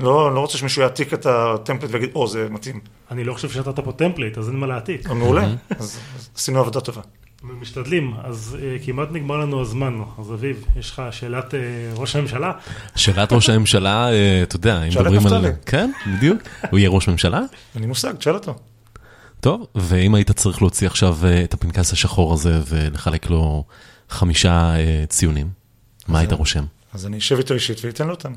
לא, 0.00 0.26
אני 0.26 0.34
לא 0.34 0.40
רוצה 0.40 0.58
שמישהו 0.58 0.82
יעתיק 0.82 1.14
את 1.14 1.26
ה 1.26 1.34
template 1.34 1.94
ויגיד, 1.94 2.10
או, 2.14 2.28
זה 2.28 2.48
מתאים. 2.50 2.80
אני 3.10 3.24
לא 3.24 3.34
חושב 3.34 3.50
שנתת 3.50 3.80
פה 3.80 3.92
template, 3.92 4.38
אז 4.38 4.48
אין 4.48 4.56
מה 4.56 4.66
להעתיק. 4.66 5.06
מעולה, 5.10 5.44
אז 5.44 5.54
אז 5.80 6.30
עשינו 6.36 6.60
עבודה 6.60 6.80
טובה. 6.80 7.00
משתדלים, 7.42 8.14
אז 8.24 8.56
uh, 8.58 8.86
כמעט 8.86 9.08
נגמר 9.12 9.36
לנו 9.36 9.60
הזמן. 9.60 10.00
אז 10.18 10.32
אביב, 10.32 10.64
יש 10.76 10.90
לך 10.90 11.02
שאלת 11.10 11.54
uh, 11.54 11.56
ראש 11.96 12.16
הממשלה? 12.16 12.52
שאלת 12.96 13.32
ראש 13.32 13.50
הממשלה, 13.50 14.10
אה, 14.10 14.42
אתה 14.42 14.56
יודע, 14.56 14.82
אם 14.82 14.88
מדברים 14.88 15.26
על... 15.26 15.44
כן, 15.66 15.90
בדיוק. 16.16 16.42
הוא 16.70 16.78
יהיה 16.78 16.90
ראש 16.90 17.08
ממשלה? 17.08 17.38
אין 17.74 17.82
לי 17.82 17.86
מושג, 17.86 18.12
תשאל 18.14 18.34
אותו. 18.34 18.54
טוב, 19.40 19.66
ואם 19.74 20.14
היית 20.14 20.30
צריך 20.30 20.62
להוציא 20.62 20.86
עכשיו 20.86 21.18
את 21.44 21.54
הפנקס 21.54 21.92
השחור 21.92 22.32
הזה 22.32 22.60
ולחלק 22.68 23.30
לו 23.30 23.64
חמישה 24.08 24.74
ציונים, 25.08 25.48
מה 26.08 26.18
היית 26.18 26.32
רושם? 26.32 26.64
אז 26.94 27.06
אני 27.06 27.18
אשב 27.18 27.36
איתו 27.36 27.54
אישית 27.54 27.84
ואתן 27.84 28.06
לו 28.06 28.10
אותם. 28.10 28.32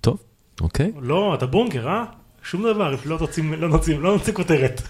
טוב, 0.00 0.18
אוקיי. 0.60 0.92
לא, 1.00 1.34
אתה 1.34 1.46
בונקר, 1.46 1.88
אה? 1.88 2.04
שום 2.42 2.62
דבר, 2.62 2.94
לא 3.04 3.18
תוציא, 3.18 3.44
לא 3.58 3.70
לא 3.98 4.12
נוציא 4.12 4.32
כותרת. 4.32 4.82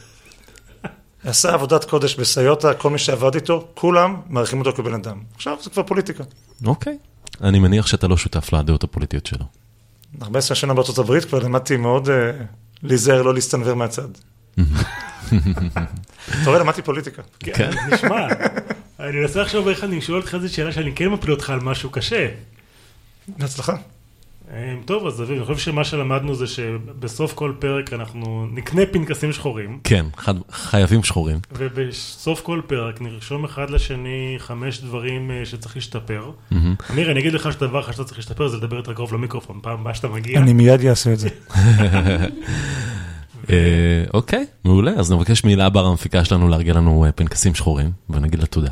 עשה 1.25 1.55
עבודת 1.55 1.85
קודש 1.85 2.15
בסיוטה, 2.15 2.75
כל 2.75 2.91
מי 2.91 2.99
שעבד 2.99 3.35
איתו, 3.35 3.69
כולם 3.75 4.17
מעריכים 4.29 4.59
אותו 4.59 4.73
כבן 4.73 4.95
אדם. 4.95 5.21
עכשיו 5.35 5.57
זה 5.63 5.71
כבר 5.71 5.83
פוליטיקה. 5.83 6.25
אוקיי. 6.67 6.99
אני 7.41 7.59
מניח 7.59 7.87
שאתה 7.87 8.09
לא 8.09 8.17
שותף 8.17 8.53
לדעות 8.53 8.85
הפוליטיות 8.85 9.27
שלו. 9.27 9.45
14 10.23 10.55
שנה 10.55 10.75
בארצות 10.75 10.99
הברית 10.99 11.25
כבר 11.25 11.39
למדתי 11.39 11.77
מאוד 11.77 12.09
אה, 12.09 12.31
להיזהר, 12.83 13.23
לא 13.23 13.35
להסתנוור 13.35 13.75
מהצד. 13.75 14.09
אתה 16.29 16.47
רואה, 16.47 16.59
למדתי 16.59 16.83
פוליטיקה. 16.83 17.23
כן. 17.41 17.71
נשמע, 17.93 18.27
אני 19.01 19.17
מנסה 19.17 19.43
לחשוב 19.43 19.69
איך 19.69 19.85
אני 19.85 20.01
שואל 20.01 20.21
אותך 20.21 20.35
איזו 20.35 20.55
שאלה 20.55 20.73
שאני 20.73 20.95
כן 20.95 21.09
מפיל 21.09 21.31
אותך 21.31 21.51
על 21.51 21.61
משהו 21.61 21.91
קשה. 21.91 22.29
בהצלחה. 23.29 23.77
אה, 24.53 24.75
טוב, 24.85 25.07
אז 25.07 25.23
אביב, 25.23 25.37
אני 25.37 25.47
חושב 25.47 25.59
שמה 25.59 25.85
שלמדנו 25.85 26.35
זה 26.35 26.47
שבסוף 26.47 27.33
כל 27.35 27.53
פרק 27.59 27.93
אנחנו 27.93 28.47
נקנה 28.53 28.83
פנקסים 28.93 29.33
שחורים, 29.33 29.79
כן, 29.85 30.07
חד- 30.17 30.35
חייבים 30.51 31.03
שחורים. 31.03 31.39
ובסוף 31.59 32.41
כל 32.41 32.61
פרק 32.67 33.01
נרשום 33.01 33.45
אחד 33.45 33.71
לשני 33.71 34.35
חמש 34.39 34.81
דברים 34.81 35.31
אה, 35.31 35.41
שצריך 35.45 35.77
להשתפר. 35.77 36.31
אמיר, 36.91 37.11
אני 37.11 37.21
אגיד 37.21 37.33
לך 37.33 37.53
שדבר 37.53 37.81
אחד 37.81 37.93
שאתה 37.93 38.05
צריך 38.05 38.19
להשתפר 38.19 38.49
זה 38.49 38.57
לדבר 38.57 38.77
יותר 38.77 38.93
קרוב 38.95 39.15
למיקרופון, 39.15 39.59
פעם 39.63 39.81
הבאה 39.81 39.95
שאתה 39.95 40.09
מגיע. 40.09 40.41
אני 40.41 40.53
מיד 40.53 40.87
אעשה 40.87 41.13
את 41.13 41.19
זה. 41.19 41.29
אה, 43.51 43.57
אוקיי, 44.15 44.47
מעולה. 44.65 44.91
אז 44.91 45.13
נבקש 45.13 45.45
מהילה 45.45 45.69
בר 45.71 45.87
המפיקה 45.87 46.25
שלנו 46.25 46.49
לארגן 46.49 46.75
לנו 46.75 47.05
אה, 47.05 47.13
פנקסים 47.13 47.55
שחורים, 47.55 47.91
ונגיד 48.11 48.41
לה 48.41 48.47
תודה. 48.47 48.71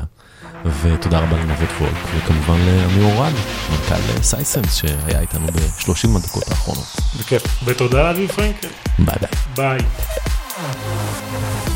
ותודה 0.65 1.19
רבה 1.19 1.37
לנבות 1.37 1.69
וולק, 1.77 1.91
וכמובן 2.15 2.59
לאמיר 2.59 3.15
אורד, 3.15 3.31
מנכ"ל 3.71 4.21
Sisense, 4.23 4.75
שהיה 4.75 5.19
איתנו 5.19 5.47
ב-30 5.47 6.17
הדקות 6.17 6.43
האחרונות. 6.49 6.95
בכיף. 7.19 7.43
ותודה 7.65 8.03
לאביב 8.03 8.31
פרנקל. 8.31 8.67
ביי 8.99 9.15
ביי. 9.55 9.77
ביי. 9.77 11.72